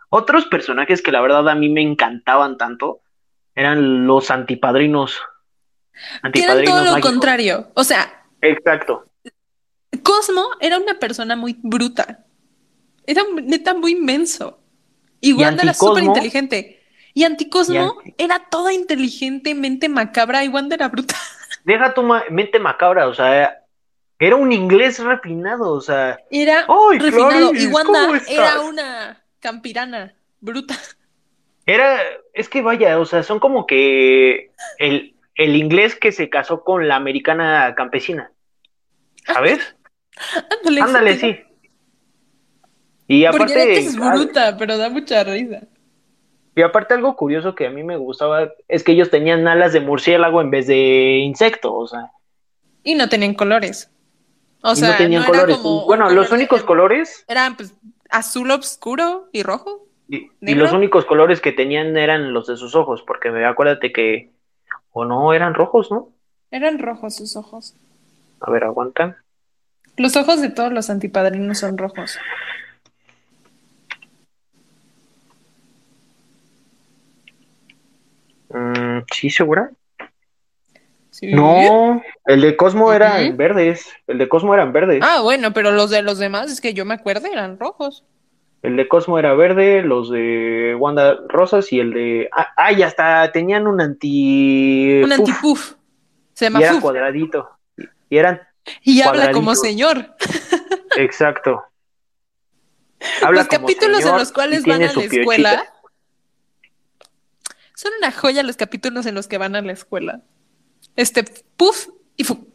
[0.09, 3.03] otros personajes que la verdad a mí me encantaban tanto
[3.55, 5.21] eran los antipadrinos.
[6.33, 7.11] Eran todo lo mágicos.
[7.11, 7.71] contrario.
[7.75, 9.11] O sea, Exacto.
[10.03, 12.25] Cosmo era una persona muy bruta.
[13.07, 14.59] Era neta muy inmenso.
[15.21, 16.77] Y Y Wanda era súper inteligente.
[17.17, 21.15] Y Anticosmo Y Anti- era toda inteligentemente macabra y Wanda era bruta.
[21.65, 23.63] Deja tu ma- mente macabra, o sea,
[24.19, 27.53] era un inglés refinado, o sea, Era ¡Ay, refinado.
[27.53, 27.65] Clarice!
[27.65, 30.75] y Wanda era una campirana bruta.
[31.65, 32.01] era,
[32.35, 36.87] es que vaya, o sea, son como que el, el inglés que se casó con
[36.87, 38.31] la americana campesina,
[39.25, 39.75] ¿sabes?
[40.61, 41.41] Ándale, Ándale, sí.
[43.09, 45.63] Y Porque aparte, es bruta, pero da mucha risa.
[46.57, 49.81] Y aparte algo curioso que a mí me gustaba es que ellos tenían alas de
[49.81, 52.11] murciélago en vez de insecto, o sea,
[52.83, 53.91] Y no tenían colores.
[54.63, 55.57] O sea, no tenían colores.
[55.59, 57.73] como Bueno, color los de- únicos colores Eran pues
[58.11, 59.87] azul oscuro y rojo.
[60.09, 63.93] Y, y los únicos colores que tenían eran los de sus ojos, porque me acuérdate
[63.93, 64.31] que,
[64.93, 66.09] o no, eran rojos, ¿no?
[66.51, 67.75] Eran rojos sus ojos.
[68.41, 69.17] A ver, aguantan.
[69.97, 72.19] Los ojos de todos los antipadrinos son rojos.
[78.49, 79.71] Mm, ¿Sí, segura?
[81.11, 81.33] Sí.
[81.33, 83.91] No, el de Cosmo era en verdes.
[84.07, 85.01] El de Cosmo era en verdes.
[85.03, 88.05] Ah, bueno, pero los de los demás, es que yo me acuerdo, eran rojos.
[88.63, 92.29] El de Cosmo era verde, los de Wanda rosas y el de.
[92.33, 95.03] Ah, ah, y hasta tenían un anti.
[95.03, 95.75] Un puff, antipuf.
[96.35, 96.83] Se y llama era Fuf.
[96.83, 97.49] cuadradito.
[98.11, 98.43] Y eran.
[98.83, 100.17] Y habla como señor.
[100.97, 101.63] Exacto.
[103.23, 105.65] Habla los capítulos en los cuales y van a la escuela.
[107.77, 110.23] Son una joya los capítulos en los que van a la escuela.
[110.97, 111.25] Este,
[111.59, 112.49] Puff y Fu.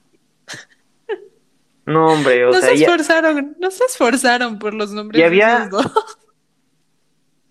[1.86, 5.22] No, hombre, o no sea, se ya- esforzaron, no se esforzaron por los nombres Y
[5.22, 5.86] de había- dos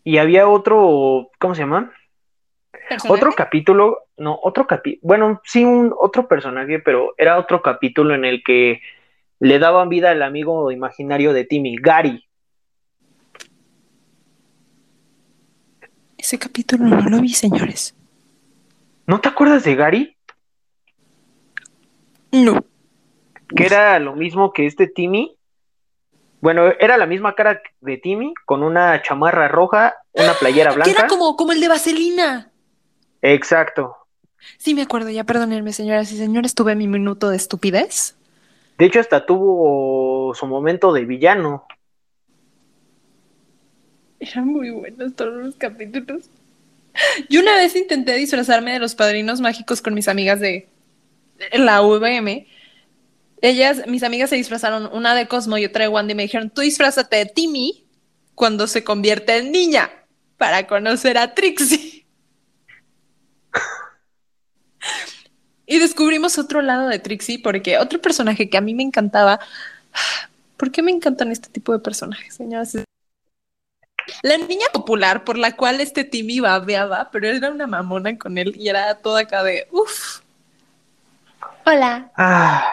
[0.02, 1.92] Y había otro, ¿cómo se llama?
[3.08, 8.24] Otro capítulo, no, otro capítulo, bueno, sí, un otro personaje, pero era otro capítulo en
[8.24, 8.80] el que
[9.38, 12.24] le daban vida al amigo imaginario de Timmy, Gary.
[16.20, 17.94] Ese capítulo no lo vi, señores.
[19.06, 20.16] ¿No te acuerdas de Gary?
[22.30, 22.62] No.
[23.56, 25.34] Que era lo mismo que este Timmy.
[26.42, 30.92] Bueno, era la misma cara de Timmy, con una chamarra roja, una playera blanca.
[30.92, 32.52] Que era como, como el de Vaselina.
[33.22, 33.96] Exacto.
[34.58, 38.18] Sí, me acuerdo, ya perdónenme, señoras y señores, tuve mi minuto de estupidez.
[38.76, 41.66] De hecho, hasta tuvo su momento de villano.
[44.20, 46.24] Eran muy buenos todos los capítulos.
[47.30, 50.68] Yo una vez intenté disfrazarme de los padrinos mágicos con mis amigas de
[51.54, 52.46] la VM.
[53.40, 56.50] Ellas, mis amigas se disfrazaron, una de Cosmo y otra de Wanda, y me dijeron,
[56.50, 57.86] tú disfrázate de Timmy
[58.34, 59.90] cuando se convierte en niña
[60.36, 62.04] para conocer a Trixie.
[65.66, 69.40] y descubrimos otro lado de Trixie porque otro personaje que a mí me encantaba.
[70.58, 72.76] ¿Por qué me encantan este tipo de personajes, señoras?
[74.22, 78.54] La niña popular por la cual este Timmy babeaba, pero era una mamona con él
[78.56, 80.20] y era toda acá de uff.
[81.66, 82.10] Hola.
[82.16, 82.72] Ah.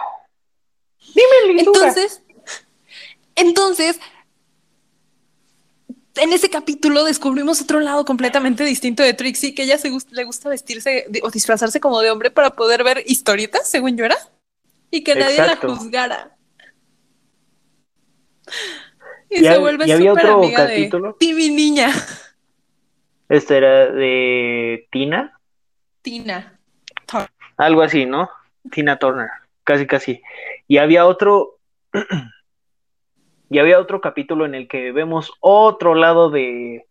[1.14, 1.80] Dime, lindura.
[1.88, 2.22] Entonces,
[3.34, 4.00] entonces,
[6.16, 10.24] en ese capítulo descubrimos otro lado completamente distinto de Trixie, que ella se gust- le
[10.24, 14.18] gusta vestirse de- o disfrazarse como de hombre para poder ver historietas, según yo era,
[14.90, 15.68] y que nadie Exacto.
[15.68, 16.36] la juzgara.
[19.30, 21.08] Y, Y se vuelve y había súper otro amiga capítulo.
[21.08, 21.90] de Timmy Niña.
[23.28, 25.38] Este era de Tina,
[26.00, 26.58] Tina.
[27.58, 28.30] algo así, ¿no?
[28.70, 29.28] Tina Turner,
[29.64, 30.22] casi casi.
[30.66, 31.58] Y había otro,
[33.50, 36.86] y había otro capítulo en el que vemos otro lado de,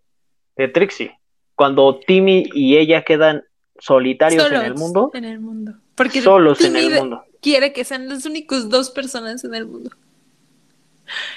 [0.57, 1.17] de Trixie,
[1.55, 3.43] cuando Timmy y ella quedan
[3.79, 5.73] solitarios en el mundo, En el mundo.
[5.95, 7.25] Porque solos en el mundo.
[7.41, 9.89] quiere que sean las únicas dos personas en el mundo.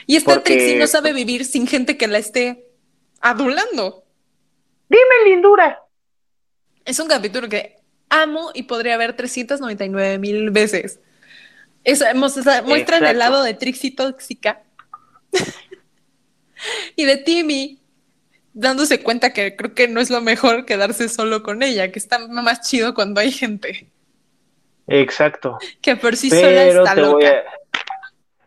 [0.07, 2.65] Y esta Porque- Trixie no sabe vivir sin gente que la esté
[3.21, 4.05] adulando.
[4.89, 5.81] Dime, lindura.
[6.85, 7.77] Es un capítulo que
[8.09, 11.01] amo y podría ver 399 mil veces.
[11.85, 12.15] Sea,
[12.65, 14.63] muestran el lado de Trixie tóxica
[16.97, 17.81] y de Timmy
[18.53, 22.19] dándose cuenta que creo que no es lo mejor quedarse solo con ella, que está
[22.29, 23.89] más chido cuando hay gente,
[24.89, 25.59] Exacto.
[25.81, 27.13] que por sí sola está te loca.
[27.13, 27.45] voy a,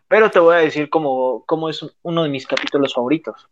[0.08, 3.48] pero te voy a decir cómo, cómo es uno de mis capítulos favoritos.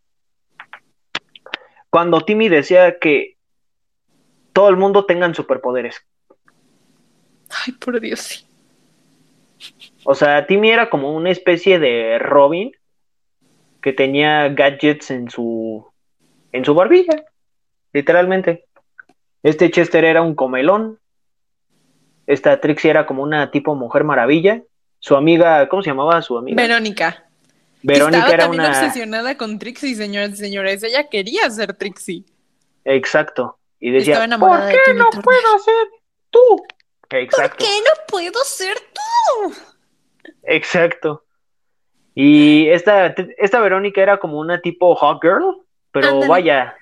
[1.91, 3.37] Cuando Timmy decía que
[4.53, 6.07] todo el mundo tengan superpoderes.
[7.51, 8.47] Ay, por Dios, sí.
[10.05, 12.73] O sea, Timmy era como una especie de Robin
[13.81, 15.87] que tenía gadgets en su
[16.53, 17.25] en su barbilla,
[17.93, 18.67] literalmente.
[19.43, 20.99] Este Chester era un comelón.
[22.27, 24.63] Esta Trixie era como una tipo mujer maravilla.
[25.03, 26.63] Su amiga, ¿cómo se llamaba su amiga?
[26.63, 27.25] Verónica.
[27.83, 30.81] Verónica Estaba era también una obsesionada con Trixie, señoras y señores.
[30.85, 32.25] Ella quería ser Trixie.
[32.85, 33.59] Exacto.
[33.81, 35.25] Y decía, ¿por qué no Turner.
[35.25, 35.89] puedo ser
[36.31, 36.65] tú?
[37.11, 37.57] Exacto.
[37.57, 39.55] ¿Por qué no puedo ser tú?
[40.45, 41.25] Exacto.
[42.15, 43.07] Y esta,
[43.39, 46.29] esta Verónica era como una tipo hot girl, pero Ándale.
[46.29, 46.77] vaya,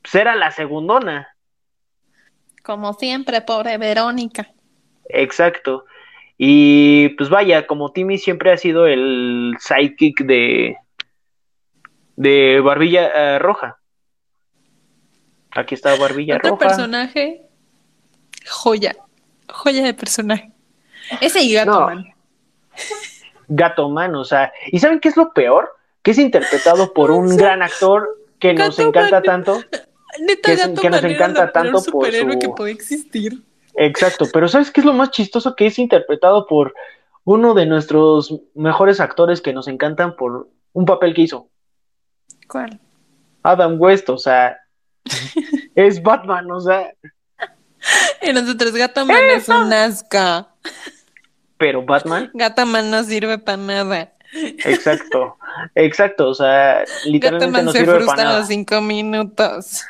[0.00, 1.28] pues era la segundona.
[2.62, 4.50] Como siempre, pobre Verónica.
[5.10, 5.84] Exacto.
[6.38, 10.76] Y pues vaya, como Timmy siempre ha sido el sidekick de,
[12.16, 13.78] de Barbilla eh, Roja.
[15.52, 16.66] Aquí está Barbilla Otro Roja.
[16.66, 17.42] personaje,
[18.46, 18.94] joya.
[19.48, 20.50] Joya de personaje.
[21.20, 21.80] Ese y Gato No.
[21.86, 22.04] Man.
[23.48, 25.70] Gato Man, o sea, ¿y saben qué es lo peor?
[26.02, 28.08] Que es interpretado por un gran actor
[28.38, 29.22] que nos encanta Man.
[29.22, 29.60] tanto.
[30.20, 33.42] Neta, que es- Gato que nos Man encanta tanto por su- que puede existir.
[33.76, 35.54] Exacto, pero ¿sabes qué es lo más chistoso?
[35.54, 36.74] Que es interpretado por
[37.24, 41.48] uno de nuestros mejores actores que nos encantan por un papel que hizo.
[42.48, 42.80] ¿Cuál?
[43.42, 44.58] Adam West, o sea,
[45.74, 46.92] es Batman, o sea,
[48.22, 50.48] Y nosotros, Gato Man es un asca.
[51.56, 54.12] pero Batman, Gato Man no sirve para nada.
[54.32, 55.36] exacto,
[55.74, 58.38] exacto, o sea, literalmente Man no se sirve para frustra nada.
[58.38, 59.84] los cinco minutos.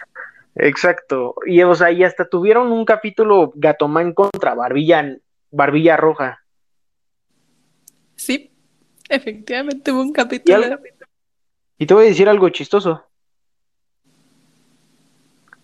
[0.58, 5.16] Exacto, y o sea, y hasta tuvieron un capítulo Gatomán contra Barbilla,
[5.50, 6.42] Barbilla Roja.
[8.14, 8.52] Sí,
[9.08, 10.78] efectivamente hubo un Y, capítulo.
[11.78, 13.04] y te voy a decir algo chistoso.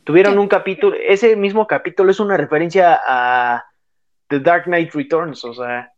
[0.05, 0.38] Tuvieron ¿Qué?
[0.40, 3.64] un capítulo, ese mismo capítulo es una referencia a
[4.28, 5.93] The Dark Knight Returns, o sea,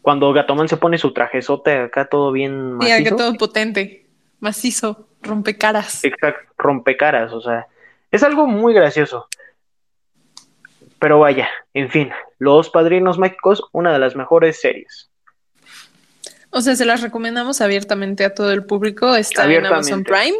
[0.00, 3.04] cuando Gatomán se pone su trajezote acá todo bien Sí, macizo.
[3.04, 4.06] que todo potente,
[4.40, 6.02] macizo, rompecaras.
[6.04, 7.66] Exacto, rompecaras, o sea,
[8.14, 9.28] es algo muy gracioso.
[11.00, 15.10] Pero vaya, en fin, Los Padrinos Mágicos, una de las mejores series.
[16.50, 19.16] O sea, se las recomendamos abiertamente a todo el público.
[19.16, 19.66] Está en.
[19.66, 20.36] Amazon Prime.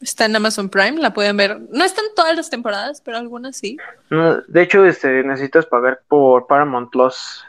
[0.00, 1.60] Está en Amazon Prime, la pueden ver.
[1.70, 3.78] No están todas las temporadas, pero algunas sí.
[4.10, 7.44] de hecho, este, necesitas pagar por Paramount Plus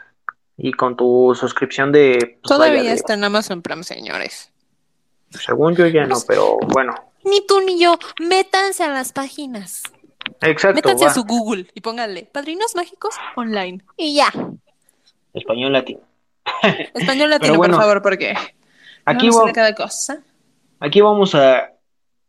[0.56, 2.38] y con tu suscripción de...
[2.40, 4.52] Pues, Todavía está en Amazon Prime, señores.
[5.30, 6.94] Según yo ya no, pero bueno.
[7.26, 9.82] Ni tú ni yo, métanse a las páginas.
[10.40, 10.76] Exacto.
[10.76, 13.82] Métanse a su Google y pónganle Padrinos Mágicos Online.
[13.96, 14.32] Y ya.
[15.34, 16.00] Español latino.
[16.94, 18.34] Español latino, por favor, porque
[19.04, 20.22] aquí vamos a cada cosa.
[20.78, 21.72] Aquí vamos a,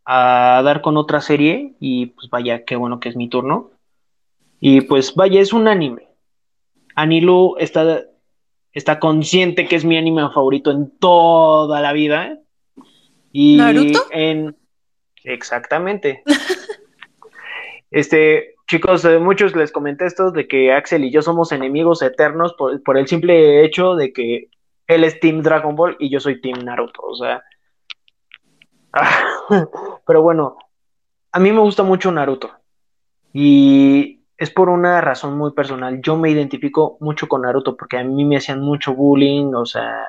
[0.05, 3.71] a dar con otra serie y pues vaya, qué bueno que es mi turno.
[4.59, 6.07] Y pues vaya, es un anime.
[6.95, 8.01] Anilu está,
[8.73, 12.39] está consciente que es mi anime favorito en toda la vida.
[13.31, 14.05] Y ¿Naruto?
[14.09, 14.55] En...
[15.27, 16.23] Exactamente.
[17.91, 22.53] este, chicos, eh, muchos les comenté esto de que Axel y yo somos enemigos eternos
[22.53, 24.49] por, por, el simple hecho de que
[24.87, 27.01] él es Team Dragon Ball y yo soy Team Naruto.
[27.01, 27.43] O sea.
[30.07, 30.57] Pero bueno,
[31.33, 32.51] a mí me gusta mucho Naruto.
[33.33, 36.01] Y es por una razón muy personal.
[36.01, 40.07] Yo me identifico mucho con Naruto porque a mí me hacían mucho bullying, o sea,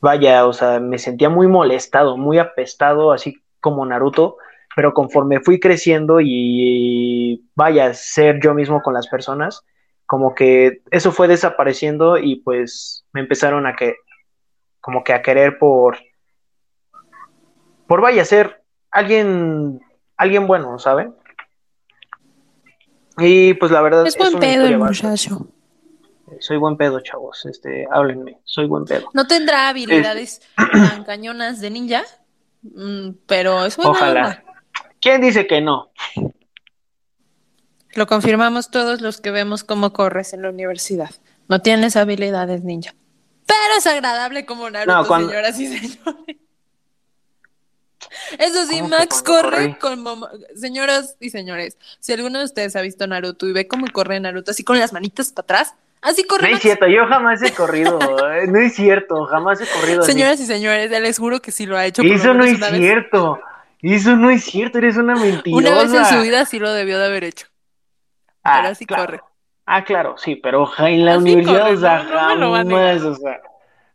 [0.00, 4.36] vaya, o sea, me sentía muy molestado, muy apestado, así como Naruto,
[4.76, 9.64] pero conforme fui creciendo y vaya, ser yo mismo con las personas,
[10.06, 13.96] como que eso fue desapareciendo y pues me empezaron a que,
[14.80, 15.98] como que a querer por,
[17.88, 18.62] por vaya, ser
[18.92, 19.80] alguien,
[20.16, 21.12] alguien bueno, ¿saben?
[23.18, 25.48] Y pues la verdad es buen pedo el muchacho.
[26.38, 27.44] Soy buen pedo, chavos.
[27.46, 28.38] Este, háblenme.
[28.44, 29.08] Soy buen pedo.
[29.12, 32.04] No tendrá habilidades tan cañonas de ninja,
[33.26, 34.44] pero es buena Ojalá.
[35.00, 35.90] ¿Quién dice que no?
[37.94, 41.10] Lo confirmamos todos los que vemos cómo corres en la universidad.
[41.48, 42.94] No tienes habilidades ninja.
[43.46, 46.36] Pero es agradable como Naruto, señoras y señores.
[48.38, 50.04] Eso sí, Max corre con
[50.54, 54.50] Señoras y señores, si alguno de ustedes ha visto Naruto y ve cómo corre Naruto
[54.50, 56.50] así con las manitas para atrás, así corre.
[56.50, 57.98] No es cierto, yo jamás he corrido.
[58.32, 60.02] Eh, no es cierto, jamás he corrido.
[60.02, 62.02] Señoras y señores, les juro que sí lo ha hecho.
[62.02, 63.40] Eso no es cierto.
[63.82, 65.56] Eso no es cierto, eres una mentirosa.
[65.56, 67.46] Una vez en su vida sí lo debió de haber hecho.
[68.42, 69.20] Ah, pero así corre.
[69.66, 73.40] Ah, claro, sí, pero en la universidad, o sea, jamás, o sea.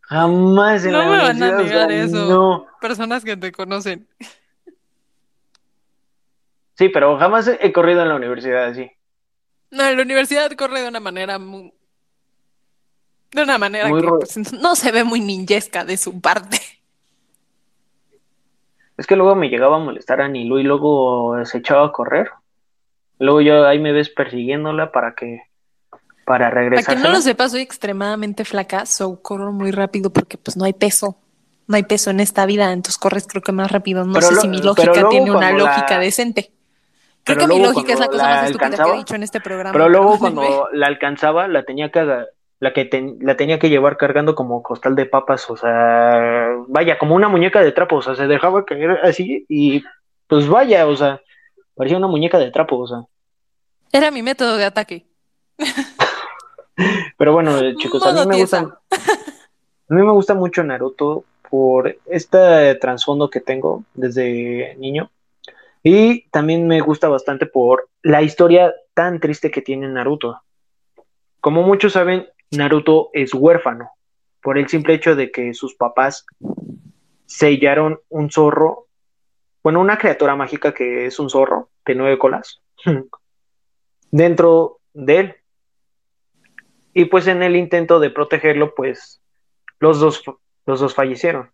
[0.02, 2.68] Jamás en no me van a negar eso.
[2.82, 4.08] Personas que te conocen.
[6.78, 8.92] Sí, pero jamás he corrido en la universidad así.
[9.70, 11.74] No, en la universidad corre de una manera muy.
[13.34, 16.60] De una manera que pues, no se ve muy ninjesca de su parte.
[18.98, 22.30] Es que luego me llegaba a molestar a Nilu y luego se echaba a correr.
[23.20, 25.42] Luego yo ahí me ves persiguiéndola para que
[26.26, 26.86] para regresar.
[26.86, 30.66] Para que no lo sepa, soy extremadamente flaca, so corro muy rápido porque pues no
[30.66, 31.18] hay peso.
[31.68, 34.04] No hay peso en esta vida, entonces corres creo que más rápido.
[34.04, 36.52] No sé si mi lógica tiene una lógica decente.
[37.24, 39.72] Creo que mi lógica es la cosa más estúpida que he dicho en este programa.
[39.72, 42.26] Pero luego cuando la alcanzaba, la tenía que
[42.62, 42.88] la que
[43.20, 47.60] la tenía que llevar cargando como costal de papas, o sea, vaya, como una muñeca
[47.62, 49.84] de trapo, o sea, se dejaba caer así y
[50.28, 51.20] pues vaya, o sea,
[51.74, 53.04] parecía una muñeca de trapo, o sea.
[53.92, 55.08] Era mi método de ataque.
[57.18, 58.60] Pero bueno, chicos, a mí me gusta.
[59.90, 65.12] A mí me gusta mucho Naruto por este trasfondo que tengo desde niño.
[65.84, 70.42] Y también me gusta bastante por la historia tan triste que tiene Naruto.
[71.42, 73.92] Como muchos saben, Naruto es huérfano
[74.42, 76.26] por el simple hecho de que sus papás
[77.26, 78.88] sellaron un zorro,
[79.64, 82.62] bueno, una criatura mágica que es un zorro de nueve colas,
[84.12, 85.36] dentro de él.
[86.94, 89.22] Y pues en el intento de protegerlo, pues
[89.80, 90.24] los dos,
[90.66, 91.52] los dos fallecieron.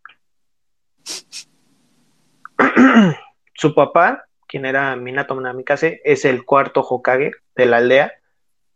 [3.53, 8.13] Su papá, quien era Minato Namikaze, es el cuarto Hokage de la aldea,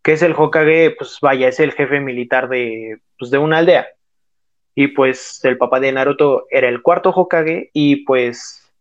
[0.04, 3.88] que es el Hokage, pues vaya, es el jefe militar de, pues, de una aldea.
[4.74, 8.72] Y pues el papá de Naruto era el cuarto Hokage y pues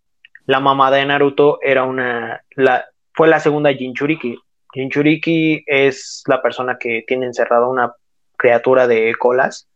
[0.46, 4.38] la mamá de Naruto era una, la, fue la segunda Jinchuriki,
[4.72, 7.94] Jinchuriki es la persona que tiene encerrada una
[8.36, 9.68] criatura de colas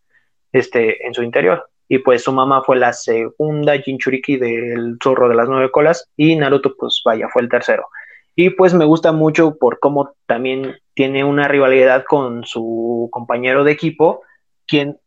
[0.53, 1.69] este, en su interior.
[1.89, 6.35] Y pues su mamá fue la segunda Jinchuriki del zorro de las nueve colas y
[6.37, 7.87] Naruto pues vaya, fue el tercero.
[8.35, 13.73] Y pues me gusta mucho por cómo también tiene una rivalidad con su compañero de
[13.73, 14.23] equipo,
[14.67, 14.99] quien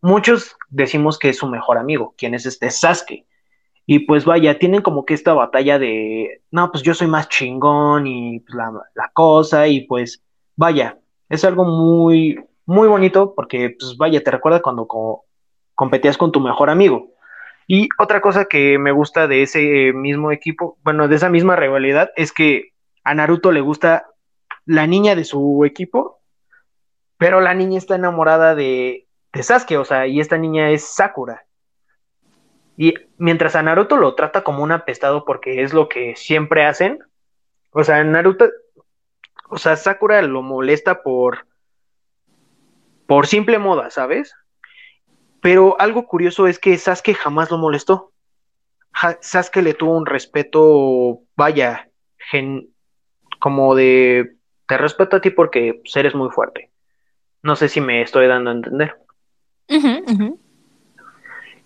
[0.00, 3.26] muchos decimos que es su mejor amigo, quien es este Sasuke.
[3.88, 8.06] Y pues vaya, tienen como que esta batalla de, no, pues yo soy más chingón
[8.06, 10.24] y pues, la, cosa y pues
[10.56, 10.98] vaya,
[11.28, 14.88] es algo muy, muy bonito porque pues vaya, te recuerda cuando
[15.74, 17.12] competías con tu mejor amigo.
[17.68, 22.10] Y otra cosa que me gusta de ese mismo equipo, bueno, de esa misma rivalidad,
[22.16, 22.72] es que
[23.04, 24.06] a Naruto le gusta
[24.66, 26.20] la niña de su equipo,
[27.16, 31.46] pero la niña está enamorada de, Sasuke, o sea, y esta niña es Sakura.
[32.76, 36.98] Y mientras a Naruto lo trata como un apestado porque es lo que siempre hacen,
[37.70, 38.50] o sea, Naruto,
[39.48, 41.46] o sea, Sakura lo molesta por,
[43.06, 44.34] por simple moda, ¿sabes?
[45.40, 48.12] Pero algo curioso es que Sasuke jamás lo molestó.
[49.20, 51.90] Sasuke le tuvo un respeto, vaya,
[53.38, 54.35] como de,
[54.66, 56.70] te respeto a ti porque pues, eres muy fuerte.
[57.42, 58.96] No sé si me estoy dando a entender.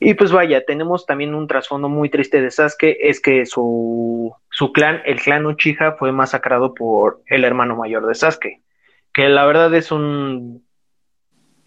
[0.03, 4.73] Y pues vaya, tenemos también un trasfondo muy triste de Sasuke, es que su, su
[4.73, 8.63] clan, el clan Uchiha, fue masacrado por el hermano mayor de Sasuke,
[9.13, 10.65] que la verdad es un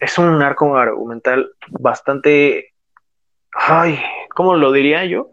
[0.00, 2.74] es un arco argumental bastante,
[3.52, 3.98] ay,
[4.34, 5.30] ¿cómo lo diría yo?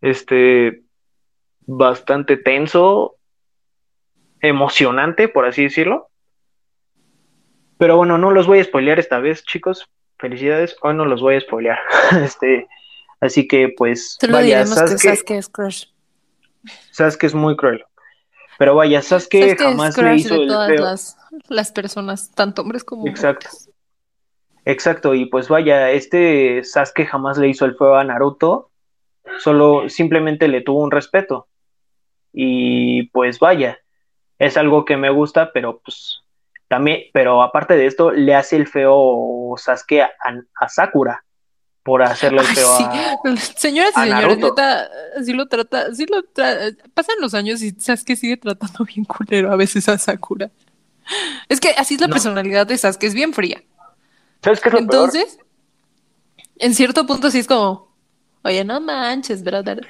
[0.00, 0.82] Este,
[1.62, 3.15] bastante tenso,
[4.48, 6.08] emocionante, por así decirlo.
[7.78, 9.88] Pero bueno, no los voy a spoilear esta vez, chicos.
[10.18, 11.78] Felicidades, hoy no los voy a spoilear.
[12.24, 12.66] este,
[13.20, 15.84] así que pues Solo vaya, Sasuke, que Sasuke es crush.
[16.90, 17.84] Sasuke es muy cruel.
[18.58, 21.18] Pero vaya, Sasuke, Sasuke jamás le hizo de todas las,
[21.48, 23.48] las, personas, tanto hombres como Exacto.
[24.64, 28.70] Exacto, y pues vaya, este Sasuke jamás le hizo el feo a Naruto,
[29.38, 31.46] solo simplemente le tuvo un respeto.
[32.32, 33.78] Y pues vaya,
[34.38, 36.22] es algo que me gusta, pero pues
[36.68, 41.24] también, pero aparte de esto, le hace el feo Sasuke a, Sakura
[41.82, 43.36] por hacerle el feo a.
[43.36, 44.90] Señoras y señores, neta,
[45.24, 46.22] sí lo trata, sí lo
[46.92, 50.50] pasan los años y Sasuke sigue tratando bien culero a veces a Sakura.
[51.48, 53.62] Es que así es la personalidad de Sasuke, es bien fría.
[54.42, 55.38] ¿Sabes qué es lo Entonces,
[56.58, 57.94] en cierto punto sí es como,
[58.42, 59.86] oye, no manches, brother.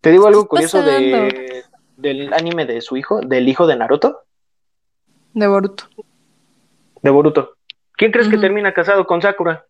[0.00, 1.64] Te digo algo curioso de,
[2.02, 4.24] del anime de su hijo, del hijo de Naruto.
[5.32, 5.84] De Boruto.
[7.00, 7.56] De Boruto.
[7.96, 9.64] ¿Quién crees que termina casado con Sakura?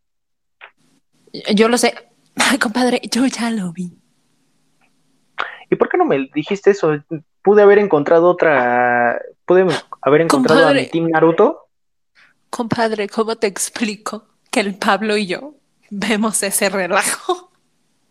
[1.55, 1.95] Yo lo sé.
[2.37, 3.93] Ay, compadre, yo ya lo vi.
[5.71, 6.93] ¿Y por qué no me dijiste eso?
[7.43, 9.21] Pude haber encontrado otra.
[9.47, 9.67] Pude
[10.01, 11.69] haber encontrado a mi Team Naruto.
[12.51, 15.55] Compadre, ¿cómo te explico que el Pablo y yo
[15.91, 17.51] vemos ese relajo?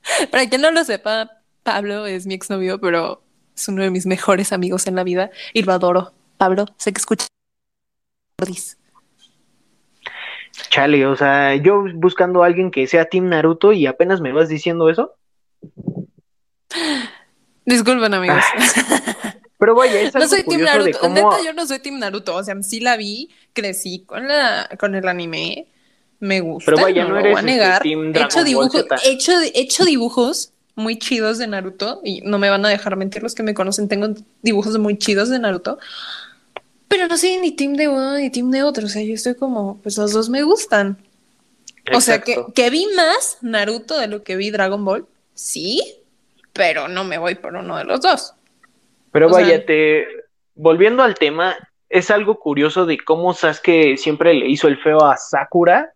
[0.32, 1.30] Para quien no lo sepa,
[1.64, 3.22] Pablo es mi exnovio, pero
[3.62, 6.14] es uno de mis mejores amigos en la vida y lo adoro.
[6.38, 7.28] Pablo, sé que escucha.
[10.70, 14.50] Chale, o sea, yo buscando a alguien que sea Team Naruto y apenas me vas
[14.50, 15.14] diciendo eso.
[17.66, 18.44] Disculpen, amigos.
[18.56, 19.36] Ah.
[19.60, 21.00] Pero vaya, es algo no soy Team Naruto.
[21.00, 21.14] Cómo...
[21.14, 22.36] Neta, yo no soy Team Naruto.
[22.36, 25.68] O sea, sí la vi, crecí con la, con el anime.
[26.20, 26.72] Me gusta.
[26.72, 27.74] Pero vaya, no, no eres voy a negar.
[27.74, 32.02] Este team he hecho dibujos, he hecho, he hecho dibujos muy chidos de Naruto.
[32.04, 33.88] Y no me van a dejar mentir los que me conocen.
[33.88, 34.08] Tengo
[34.42, 35.80] dibujos muy chidos de Naruto.
[36.90, 38.86] Pero no soy ni team de uno ni team de otro.
[38.86, 40.98] O sea, yo estoy como, pues los dos me gustan.
[41.94, 45.06] O sea, que, que vi más Naruto de lo que vi Dragon Ball.
[45.34, 45.82] Sí,
[46.54, 48.34] pero no me voy por uno de los dos.
[49.12, 50.06] Pero vaya, te,
[50.56, 51.56] volviendo al tema,
[51.90, 55.94] es algo curioso de cómo Sasuke siempre le hizo el feo a Sakura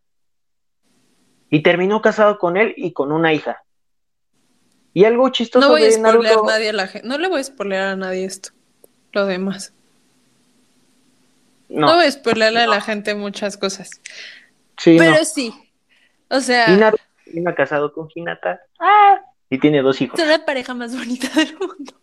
[1.49, 3.63] y terminó casado con él y con una hija.
[4.95, 6.47] Y algo chistoso no voy de a Naruto...
[6.47, 7.05] a nadie la gente.
[7.05, 8.51] No le voy a spoilear a nadie esto.
[9.11, 9.73] Lo demás.
[11.67, 13.89] No, no voy a spoilearle a la gente muchas cosas.
[14.77, 15.53] Sí, Pero sí.
[16.29, 16.73] O sea.
[16.73, 17.03] Y Naruto
[17.45, 18.61] ha casado con Hinata.
[18.79, 19.19] Ah,
[19.49, 20.17] y tiene dos hijos.
[20.17, 21.93] Es la pareja más bonita del mundo.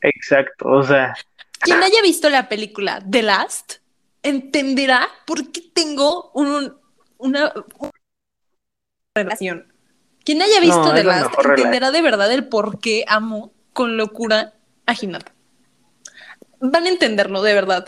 [0.00, 1.14] Exacto, o sea.
[1.60, 3.74] Quien haya visto la película The Last
[4.24, 6.76] entenderá por qué tengo un,
[7.16, 7.52] una,
[9.14, 9.69] relación.
[10.30, 14.54] Quien haya visto The Last entenderá de verdad el por qué amo con locura
[14.86, 15.32] a Hinata.
[16.60, 17.84] Van a entenderlo, de verdad.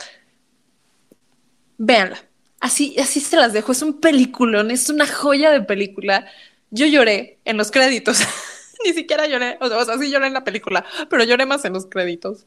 [1.79, 2.19] Véanla.
[2.59, 3.71] Así, así se las dejo.
[3.71, 6.27] Es un peliculón, es una joya de película.
[6.71, 8.19] Yo lloré en los créditos.
[8.85, 11.87] Ni siquiera lloré, o sea, sí lloré en la película, pero lloré más en los
[11.87, 12.47] créditos.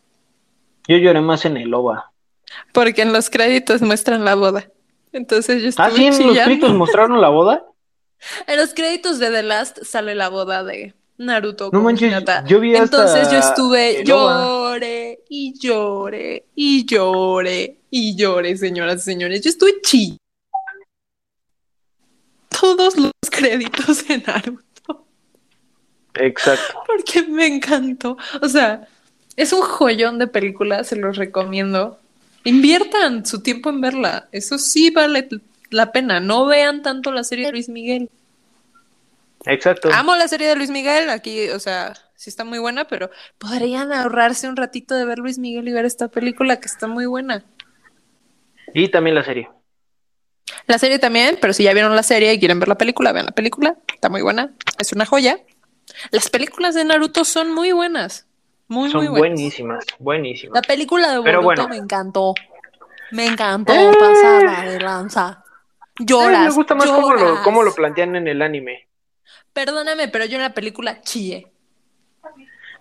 [0.89, 2.11] Yo lloré más en el OVA.
[2.73, 4.69] Porque en los créditos muestran la boda.
[5.13, 6.05] Entonces yo estuve ¿Ah, sí?
[6.05, 7.63] ¿En los créditos mostraron la boda?
[8.47, 11.69] En los créditos de The Last sale la boda de Naruto.
[11.71, 12.13] No manches,
[12.47, 19.41] yo vi Entonces yo estuve, lloré y lloré y lloré y lloré, señoras y señores.
[19.41, 20.17] Yo estuve chi.
[22.49, 25.05] Todos los créditos de Naruto.
[26.15, 26.83] Exacto.
[26.85, 28.17] Porque me encantó.
[28.41, 28.87] O sea,
[29.35, 31.99] es un joyón de película, se los recomiendo.
[32.43, 34.27] Inviertan su tiempo en verla.
[34.31, 35.27] Eso sí vale
[35.75, 36.19] la pena.
[36.19, 38.09] No vean tanto la serie de Luis Miguel.
[39.45, 39.89] Exacto.
[39.93, 43.91] Amo la serie de Luis Miguel, aquí, o sea, sí está muy buena, pero podrían
[43.93, 47.43] ahorrarse un ratito de ver Luis Miguel y ver esta película que está muy buena.
[48.73, 49.49] Y también la serie.
[50.67, 53.27] La serie también, pero si ya vieron la serie y quieren ver la película, vean
[53.27, 55.37] la película, está muy buena, es una joya.
[56.11, 58.25] Las películas de Naruto son muy buenas,
[58.67, 59.29] muy, Son muy buenas.
[59.35, 60.55] buenísimas, buenísimas.
[60.55, 61.67] La película de Boruto bueno.
[61.67, 62.33] me encantó.
[63.11, 63.91] Me encantó, Eh.
[63.99, 65.43] pasada de lanza.
[65.99, 66.49] Lloras.
[66.49, 67.43] me gusta más cómo lo, lloras.
[67.43, 68.87] cómo lo plantean en el anime.
[69.53, 71.51] Perdóname, pero yo en la película chillé.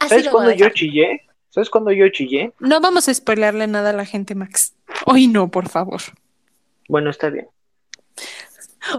[0.00, 1.22] Así ¿Sabes cuándo yo chillé?
[1.50, 2.52] ¿Sabes cuándo yo chillé?
[2.58, 4.74] No vamos a spoilearle nada a la gente, Max.
[5.06, 6.00] Hoy no, por favor.
[6.88, 7.48] Bueno, está bien.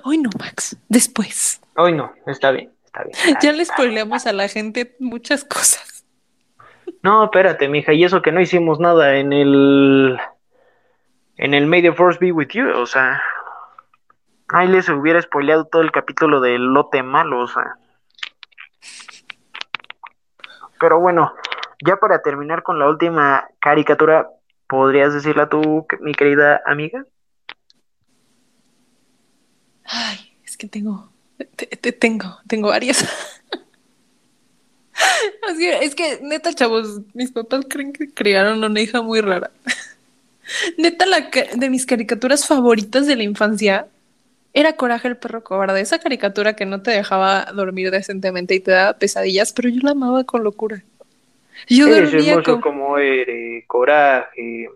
[0.03, 0.77] Hoy no, Max.
[0.87, 1.61] Después.
[1.75, 3.37] Hoy no, está bien, está bien.
[3.41, 6.05] Ya le spoileamos a la gente muchas cosas.
[7.01, 10.17] No, espérate, mija, y eso que no hicimos nada en el
[11.37, 13.21] en el May the Force be with you, o sea,
[14.49, 17.77] ahí les hubiera spoileado todo el capítulo del lote malo, o sea.
[20.79, 21.33] Pero bueno,
[21.85, 24.29] ya para terminar con la última caricatura,
[24.67, 27.05] ¿podrías decirla tú, mi querida amiga?
[29.85, 31.09] Ay, es que tengo,
[31.55, 33.05] te- te- tengo, tengo varias.
[35.81, 39.51] Es que, neta, chavos, mis papás creen que criaron una hija muy rara.
[40.77, 43.87] Neta, la de mis caricaturas favoritas de la infancia
[44.55, 45.81] era Coraje el perro cobarde.
[45.81, 49.91] Esa caricatura que no te dejaba dormir decentemente y te daba pesadillas, pero yo la
[49.91, 50.81] amaba con locura.
[51.67, 52.61] Yo Eres dormía hermoso con...
[52.61, 54.69] como eres, coraje.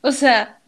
[0.00, 0.58] O sea,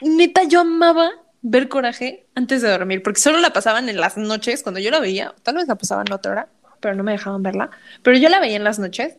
[0.00, 1.10] neta, yo amaba
[1.42, 5.00] ver Coraje antes de dormir, porque solo la pasaban en las noches cuando yo la
[5.00, 6.48] veía, tal vez la pasaban otra hora,
[6.80, 7.70] pero no me dejaban verla,
[8.02, 9.16] pero yo la veía en las noches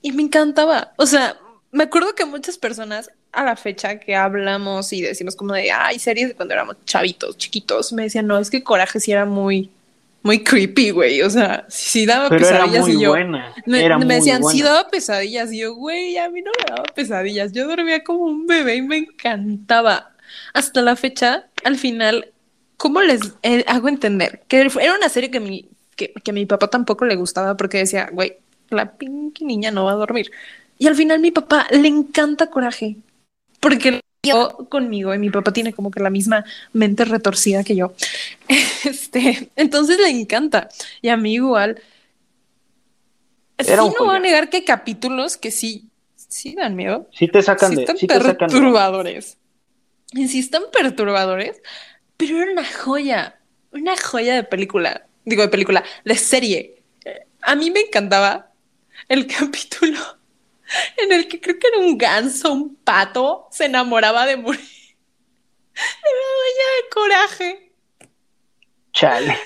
[0.00, 0.92] y me encantaba.
[0.96, 1.36] O sea,
[1.72, 5.98] me acuerdo que muchas personas a la fecha que hablamos y decimos como de, ay,
[5.98, 9.70] series de cuando éramos chavitos, chiquitos, me decían, no, es que Coraje sí era muy,
[10.22, 11.22] muy creepy, güey.
[11.22, 13.10] O sea, sí, daba Pero era pesadillas muy y yo...
[13.10, 13.54] buena.
[13.66, 15.52] Me, era me muy decían, sí daba pesadillas.
[15.52, 17.52] Y yo, güey, a mí no me daba pesadillas.
[17.52, 20.10] Yo dormía como un bebé y me encantaba.
[20.52, 22.28] Hasta la fecha, al final,
[22.76, 24.42] ¿cómo les eh, hago entender?
[24.48, 27.78] Que era una serie que, mi, que, que a mi papá tampoco le gustaba porque
[27.78, 28.36] decía, güey,
[28.70, 30.30] la pinche niña no va a dormir.
[30.78, 32.96] Y al final mi papá le encanta coraje.
[33.62, 37.94] Porque yo conmigo y mi papá tiene como que la misma mente retorcida que yo.
[38.84, 40.68] Este, entonces le encanta.
[41.00, 41.80] Y a mí igual.
[43.58, 44.18] Era sí, no voy a joya.
[44.20, 47.08] negar que hay capítulos que sí, sí dan miedo.
[47.12, 49.38] Sí te sacan Sí de, están sí sacan de- perturbadores.
[50.14, 51.62] Y sí están perturbadores,
[52.16, 53.38] pero era una joya,
[53.70, 55.06] una joya de película.
[55.24, 56.82] Digo, de película, de serie.
[57.04, 58.50] Eh, A mí me encantaba
[59.08, 59.98] el capítulo
[60.96, 64.60] en el que creo que era un ganso, un pato, se enamoraba de morir.
[64.60, 67.72] De la dueña de coraje.
[68.92, 69.38] Chale.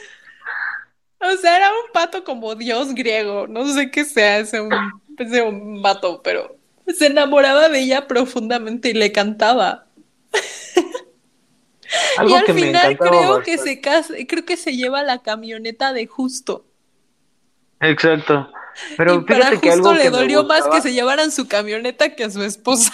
[1.20, 3.46] O sea, era un pato como dios griego.
[3.46, 4.72] No sé qué sea ese un,
[5.18, 9.86] ese un vato, pero se enamoraba de ella profundamente y le cantaba.
[12.18, 15.92] Algo y al que final creo que se casa, creo que se lleva la camioneta
[15.92, 16.66] de Justo.
[17.80, 18.50] Exacto.
[18.96, 21.30] Pero y para fíjate que Justo algo le que me dolió más que se llevaran
[21.30, 22.92] su camioneta que a su esposa.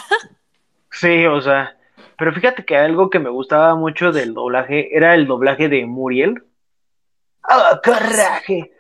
[0.90, 1.76] Sí, o sea,
[2.18, 6.44] pero fíjate que algo que me gustaba mucho del doblaje era el doblaje de Muriel.
[7.42, 8.72] ¡Ah, coraje!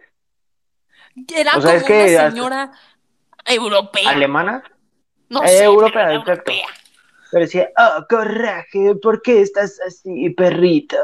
[1.34, 2.72] Era O sea, como es que una señora
[3.46, 4.10] europea.
[4.10, 4.62] ¿Alemana?
[5.28, 6.52] No Eh, sé, europea, pero exacto.
[6.52, 6.66] europea.
[7.30, 8.94] Pero decía, ¡ah, coraje!
[9.02, 10.96] ¿Por qué estás así, perrito?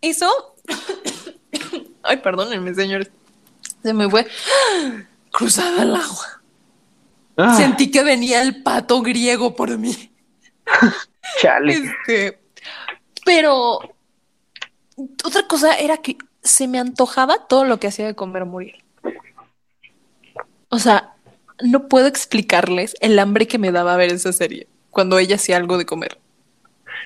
[0.00, 0.56] Eso.
[2.02, 3.10] Ay, perdónenme, señores.
[3.82, 4.26] Se me fue.
[5.32, 6.42] Cruzaba el agua.
[7.36, 10.12] Ah, Sentí que venía el pato griego por mí.
[11.40, 11.74] chale.
[11.74, 12.40] Este,
[13.24, 13.78] pero
[15.24, 18.82] otra cosa era que se me antojaba todo lo que hacía de comer Muriel.
[20.70, 21.14] O sea,
[21.62, 25.78] no puedo explicarles el hambre que me daba ver esa serie cuando ella hacía algo
[25.78, 26.18] de comer.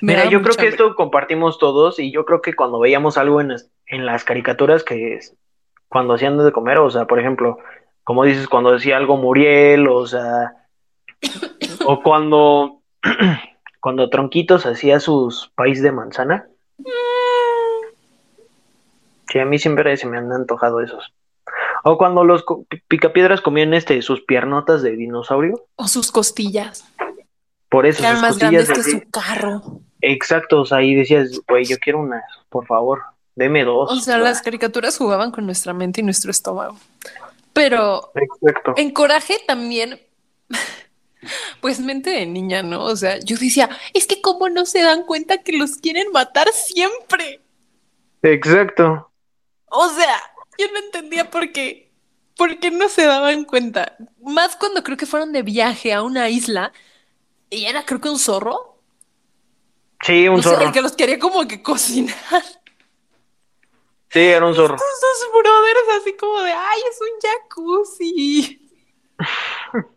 [0.01, 0.69] Me Mira, yo creo que hambre.
[0.69, 3.55] esto compartimos todos y yo creo que cuando veíamos algo en,
[3.86, 5.35] en las caricaturas que es
[5.93, 7.59] cuando hacían de comer, o sea, por ejemplo,
[8.02, 10.66] como dices, cuando decía algo Muriel, o sea,
[11.86, 12.81] o cuando,
[13.81, 16.48] cuando Tronquitos hacía sus país de manzana.
[19.28, 21.12] Sí, a mí siempre se me han antojado esos.
[21.85, 26.85] O cuando los co- picapiedras comían este sus piernotas de dinosaurio, O sus costillas,
[27.69, 29.62] por eso eran sus más costillas grandes que su carro.
[30.01, 33.01] Exacto, o sea, ahí decías, güey, yo quiero unas, por favor,
[33.34, 33.90] deme dos.
[33.90, 36.78] O sea, las caricaturas jugaban con nuestra mente y nuestro estómago.
[37.52, 38.74] Pero Exacto.
[38.76, 40.00] en Coraje también,
[41.60, 42.84] pues mente de niña, ¿no?
[42.84, 46.48] O sea, yo decía, es que cómo no se dan cuenta que los quieren matar
[46.52, 47.40] siempre.
[48.22, 49.10] Exacto.
[49.66, 50.16] O sea,
[50.59, 51.90] yo no entendía por qué.
[52.36, 53.96] ¿Por qué no se daban cuenta?
[54.22, 56.72] Más cuando creo que fueron de viaje a una isla
[57.50, 58.78] y era creo que un zorro.
[60.00, 60.66] Sí, un O sea, zorro.
[60.66, 62.16] el que los quería como que cocinar.
[64.12, 64.74] Sí, era un zorro.
[64.74, 68.70] Estos dos brothers así como de, ay, es un jacuzzi.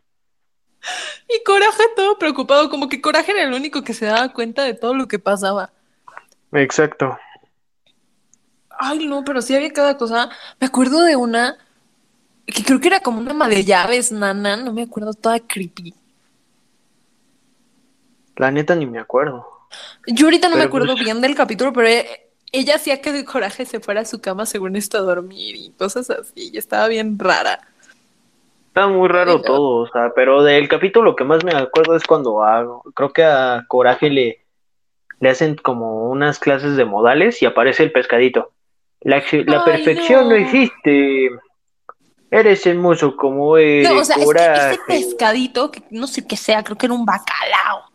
[1.27, 4.75] Y Coraje todo preocupado, como que Coraje era el único que se daba cuenta de
[4.75, 5.71] todo lo que pasaba.
[6.51, 7.17] Exacto.
[8.69, 10.29] Ay, no, pero sí había cada cosa.
[10.59, 11.57] Me acuerdo de una
[12.45, 15.95] que creo que era como una ama de llaves, nana, no me acuerdo, toda creepy.
[18.35, 19.47] La neta ni me acuerdo.
[20.05, 21.87] Yo ahorita no me acuerdo pues- bien del capítulo, pero
[22.59, 26.09] ella hacía que Coraje se fuera a su cama según esto a dormir y cosas
[26.09, 26.51] así.
[26.53, 27.59] Y estaba bien rara.
[28.67, 29.41] Está muy raro no.
[29.41, 33.23] todo, o sea, pero del capítulo que más me acuerdo es cuando a, creo que
[33.23, 34.45] a Coraje le,
[35.19, 38.51] le hacen como unas clases de modales y aparece el pescadito.
[39.01, 40.29] La, la Ay, perfección no.
[40.29, 40.35] no.
[40.35, 41.29] existe.
[42.31, 44.73] Eres hermoso como eres, No, o sea, es que Coraje.
[44.73, 47.91] ese pescadito, que no sé qué sea, creo que era un bacalao.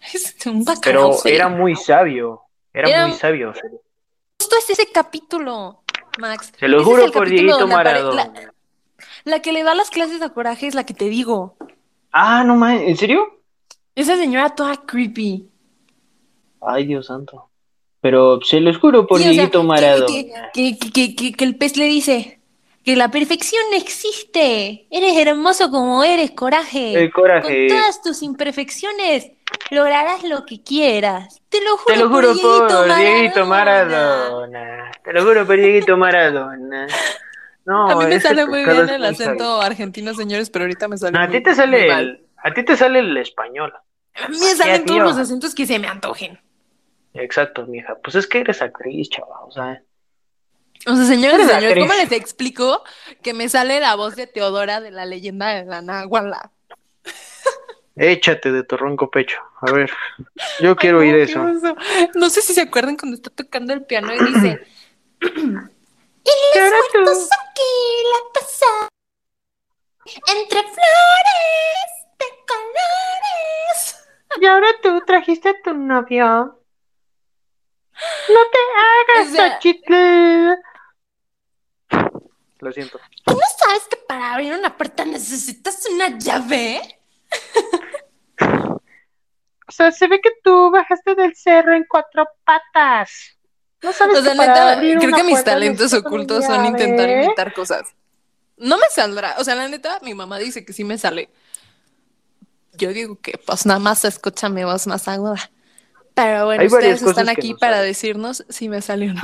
[0.12, 2.42] Es un bacalao Pero era muy sabio,
[2.74, 3.52] era, Era- muy sabio.
[4.40, 5.82] Justo es ese capítulo,
[6.18, 6.52] Max.
[6.58, 8.30] Se lo Ese juro por Dieguito Maradona.
[8.34, 8.52] La,
[9.24, 11.56] la que le da las clases a Coraje es la que te digo.
[12.12, 13.40] Ah, no mames, ¿en serio?
[13.94, 15.48] Esa señora toda creepy.
[16.60, 17.48] Ay, Dios santo.
[18.00, 20.06] Pero se los juro por Sí, o sea, Dieguito que- Maradona.
[20.52, 22.40] Que, que, que, que- que el pez le dice
[22.84, 24.86] que la perfección no existe.
[24.90, 26.94] Eres hermoso como eres, coraje.
[26.94, 27.68] El coraje.
[27.68, 29.30] Con todas tus imperfecciones
[29.70, 31.40] lograrás lo que quieras.
[31.48, 34.90] Te lo juro, Te lo juro por Dieguito por Dieguito Maradona.
[35.02, 36.86] Te lo juro por Dieguito Maradona.
[37.64, 41.12] No, A mí me sale muy bien el acento argentino, señores, pero ahorita me sale.
[41.12, 43.72] No, a ti te sale el, a ti te sale el español.
[44.14, 46.40] A mí me salen todos los acentos que se me antojen.
[47.14, 47.96] Exacto, mija.
[48.02, 49.44] Pues es que eres actriz, chaval.
[49.46, 49.82] O sea,
[50.86, 52.82] O sea, señores señores, ¿cómo les explico
[53.22, 56.32] que me sale la voz de Teodora de la leyenda de la Náhuatl?
[58.10, 59.40] Échate de tu ronco pecho.
[59.60, 59.90] A ver,
[60.60, 61.42] yo Ay, quiero no, oír eso.
[61.42, 61.76] oso.
[62.14, 64.66] No sé si se acuerdan cuando está tocando el piano y dice.
[65.20, 67.00] ¿Qué ahora tú?
[67.00, 67.62] aquí
[68.10, 68.32] la
[70.34, 74.08] entre flores de colores.
[74.40, 76.58] Y ahora tú trajiste a tu novio.
[78.28, 79.58] No te hagas, O sea-.
[82.58, 83.00] Lo siento.
[83.24, 87.01] ¿Tú no sabes que para abrir una puerta necesitas una llave?
[89.72, 93.38] O sea, se ve que tú bajaste del cerro en cuatro patas.
[93.82, 97.08] No sabes O sea, que neta, abrir creo una que mis talentos ocultos son intentar
[97.08, 97.24] llave.
[97.24, 97.94] imitar cosas.
[98.58, 99.36] No me saldrá.
[99.38, 101.30] O sea, la neta, mi mamá dice que sí me sale.
[102.74, 104.04] Yo digo que pues nada más
[104.50, 105.50] mi voz más aguda.
[106.14, 107.86] Pero bueno, Hay varias ustedes están cosas que aquí no para salen.
[107.86, 109.22] decirnos si me sale o no.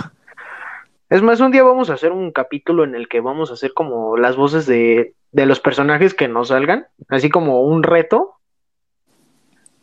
[1.10, 3.72] Es más, un día vamos a hacer un capítulo en el que vamos a hacer
[3.74, 8.37] como las voces de, de los personajes que nos salgan, así como un reto.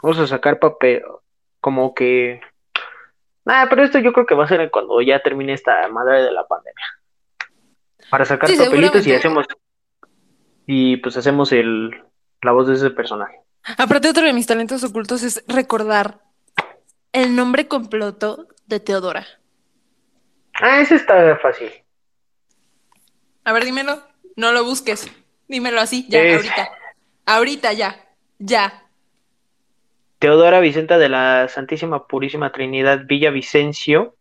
[0.06, 1.02] Vamos a sacar papel,
[1.60, 2.40] como que...
[3.48, 6.32] Ah, pero esto yo creo que va a ser cuando ya termine esta madre de
[6.32, 6.86] la pandemia.
[8.12, 9.48] Para sacar Sí, papelitos y hacemos...
[10.68, 11.90] Y pues hacemos el,
[12.44, 13.40] la voz de ese personaje.
[13.80, 16.20] Aparte, otro de mis talentos ocultos es recordar
[17.12, 19.26] el nombre completo de Teodora.
[20.54, 21.72] Ah, ese está fácil.
[23.44, 24.04] A ver, dímelo.
[24.36, 25.12] No lo busques.
[25.48, 26.70] Dímelo así, ya, Es- ahorita.
[27.26, 28.06] Ahorita, ya.
[28.38, 28.84] Ya.
[30.20, 34.16] Teodora Vicenta de la Santísima Purísima Trinidad Villavicencio,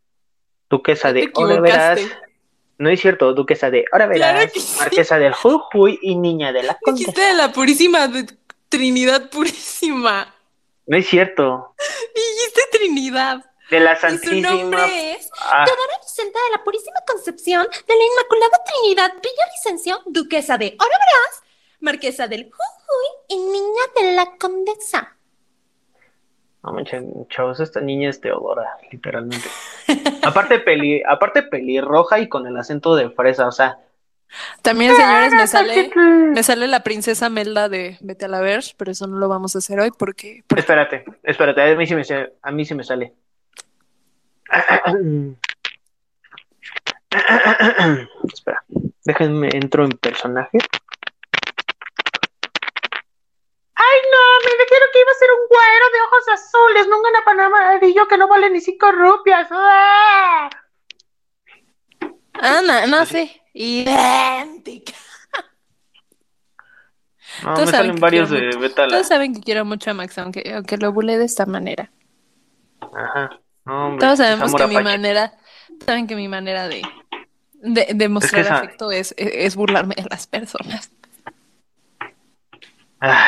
[0.69, 2.01] duquesa Te de Ahora verás.
[2.79, 4.77] No es cierto, duquesa de Ahora verás, sí.
[4.79, 7.11] marquesa del Jujuy y niña de la Condesa.
[7.11, 8.27] Dijiste de la purísima de
[8.69, 10.35] Trinidad Purísima.
[10.87, 11.75] No es cierto,
[12.15, 13.45] Dijiste Trinidad.
[13.71, 14.51] de la Y su Santísima.
[14.51, 20.59] nombre es Ah, Teodora Vicenta de la Purísima Concepción de la Inmaculada Trinidad Villavicencio, duquesa
[20.59, 21.43] de Orobrás,
[21.81, 25.17] marquesa del Jujuy y niña de la Condesa.
[26.65, 29.47] No manchen, chavos, esta niña es Teodora, literalmente.
[30.23, 33.79] aparte peli, aparte pelirroja y con el acento de fresa, o sea.
[34.63, 36.01] También, señores, me sale, Xochitl.
[36.01, 39.55] me sale la princesa Melda de Vete a la Ver, pero eso no lo vamos
[39.55, 42.03] a hacer hoy porque, porque Espérate, espérate, a mí sí me,
[42.43, 43.13] a mí sí me sale.
[48.33, 48.65] Espera,
[49.05, 50.59] déjenme entro en personaje.
[53.77, 54.34] Ay, no,
[54.65, 58.19] dijeron que iba a ser un güero de ojos azules, no un ganapana amarillo que
[58.19, 59.49] no vale ni cinco rupias.
[59.51, 60.51] ¡Ah!
[62.35, 64.93] Ana, no sé, idéntica.
[67.43, 68.61] No, Todos me saben salen que varios quiero de mucho.
[68.61, 68.89] Betala.
[68.93, 71.91] Todos saben que quiero mucho a Max, aunque, aunque lo burlé de esta manera.
[72.81, 73.41] Ajá.
[73.65, 75.33] No, hombre, Todos sabemos que mi manera
[75.87, 76.83] Saben que mi manera de,
[77.55, 80.91] de, de mostrar esa- afecto es, es burlarme de las personas.
[83.01, 83.27] Ah,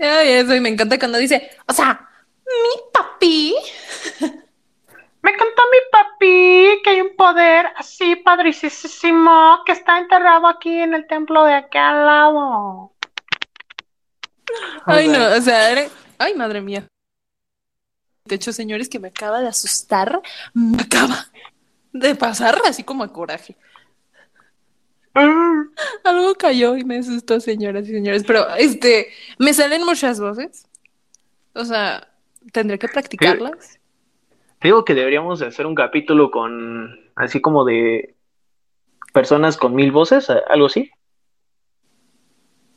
[0.00, 2.08] Ay, eso, y me encanta cuando dice, o sea,
[2.46, 3.54] mi papi.
[5.22, 10.92] Me contó mi papi que hay un poder así padricísimo que está enterrado aquí en
[10.94, 12.92] el templo de aquí al lado.
[14.84, 15.88] Ay, no, o sea, era-
[16.18, 16.86] ay, madre mía.
[18.26, 20.20] De hecho, señores, que me acaba de asustar,
[20.52, 21.26] me acaba
[21.92, 23.56] de pasar así como a coraje.
[25.14, 29.08] Algo cayó y me asustó, señoras y señores, pero este,
[29.38, 30.66] me salen muchas voces.
[31.54, 32.08] O sea,
[32.52, 33.78] tendré que practicarlas.
[34.58, 38.14] Te digo que deberíamos de hacer un capítulo con así como de
[39.12, 40.90] personas con mil voces, algo así.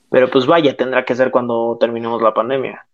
[0.10, 2.86] Pero pues vaya, tendrá que ser cuando terminemos la pandemia.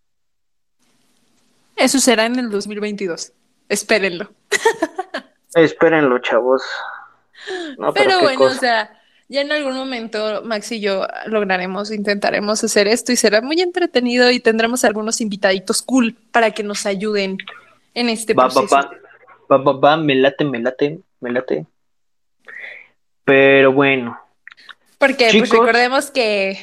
[1.75, 3.33] Eso será en el 2022.
[3.69, 4.31] Espérenlo.
[5.55, 6.63] Espérenlo, chavos.
[7.77, 8.55] No, pero, bueno, cosa.
[8.55, 13.41] o sea, ya en algún momento Max y yo lograremos, intentaremos hacer esto y será
[13.41, 17.37] muy entretenido y tendremos algunos invitaditos cool para que nos ayuden
[17.93, 18.75] en este Va, proceso.
[18.75, 18.91] va,
[19.51, 21.65] va, va, va, me late, me late, me late.
[23.25, 24.19] Pero bueno,
[24.97, 26.59] Porque pues recordemos que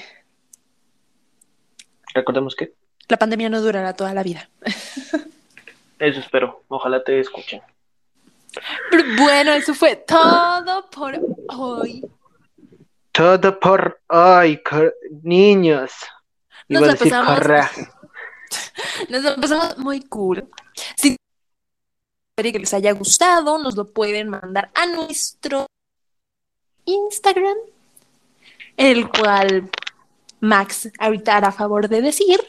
[2.15, 2.73] recordemos que
[3.09, 4.49] la pandemia no durará toda la vida.
[5.99, 6.63] eso espero.
[6.69, 7.61] Ojalá te escuchen.
[8.91, 11.19] Pero bueno, eso fue todo por
[11.49, 12.05] hoy.
[13.13, 14.63] Todo por hoy,
[15.23, 15.93] niños.
[16.69, 17.71] Nos Iba a decir corra.
[19.09, 20.49] Nos lo pasamos muy cool.
[20.97, 21.17] Si
[22.37, 25.67] que les haya gustado, nos lo pueden mandar a nuestro
[26.87, 27.57] Instagram,
[28.79, 29.71] el cual
[30.41, 32.41] Max ahorita hará favor de decir.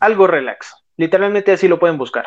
[0.00, 0.74] Algo relax.
[0.98, 2.26] Literalmente así lo pueden buscar.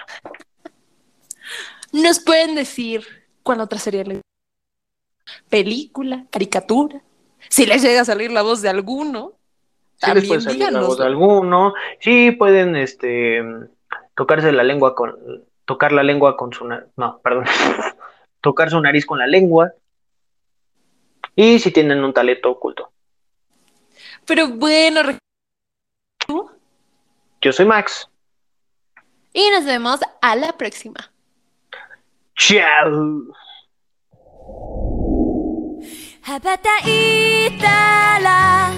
[1.91, 3.05] Nos pueden decir
[3.43, 4.21] cuál otra serie les
[5.49, 7.01] película, caricatura.
[7.49, 9.33] Si les llega a salir la voz de alguno,
[9.97, 11.73] Sí les puede también salir la voz de alguno.
[11.99, 13.41] Sí pueden este
[14.15, 15.15] tocarse la lengua con
[15.65, 17.45] tocar la lengua con su na- no, perdón.
[18.41, 19.71] tocar su nariz con la lengua.
[21.35, 22.91] Y si tienen un talento oculto.
[24.25, 25.17] Pero bueno, re-
[27.41, 28.09] Yo soy Max.
[29.33, 31.11] y nos vemos a la próxima.
[32.35, 33.23] Chao.
[36.27, 37.67] 羽ばたいた
[38.19, 38.71] ら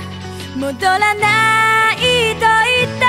[0.58, 3.06] 戻らないと言って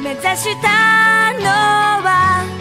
[0.00, 1.48] 目指したの
[2.06, 2.53] は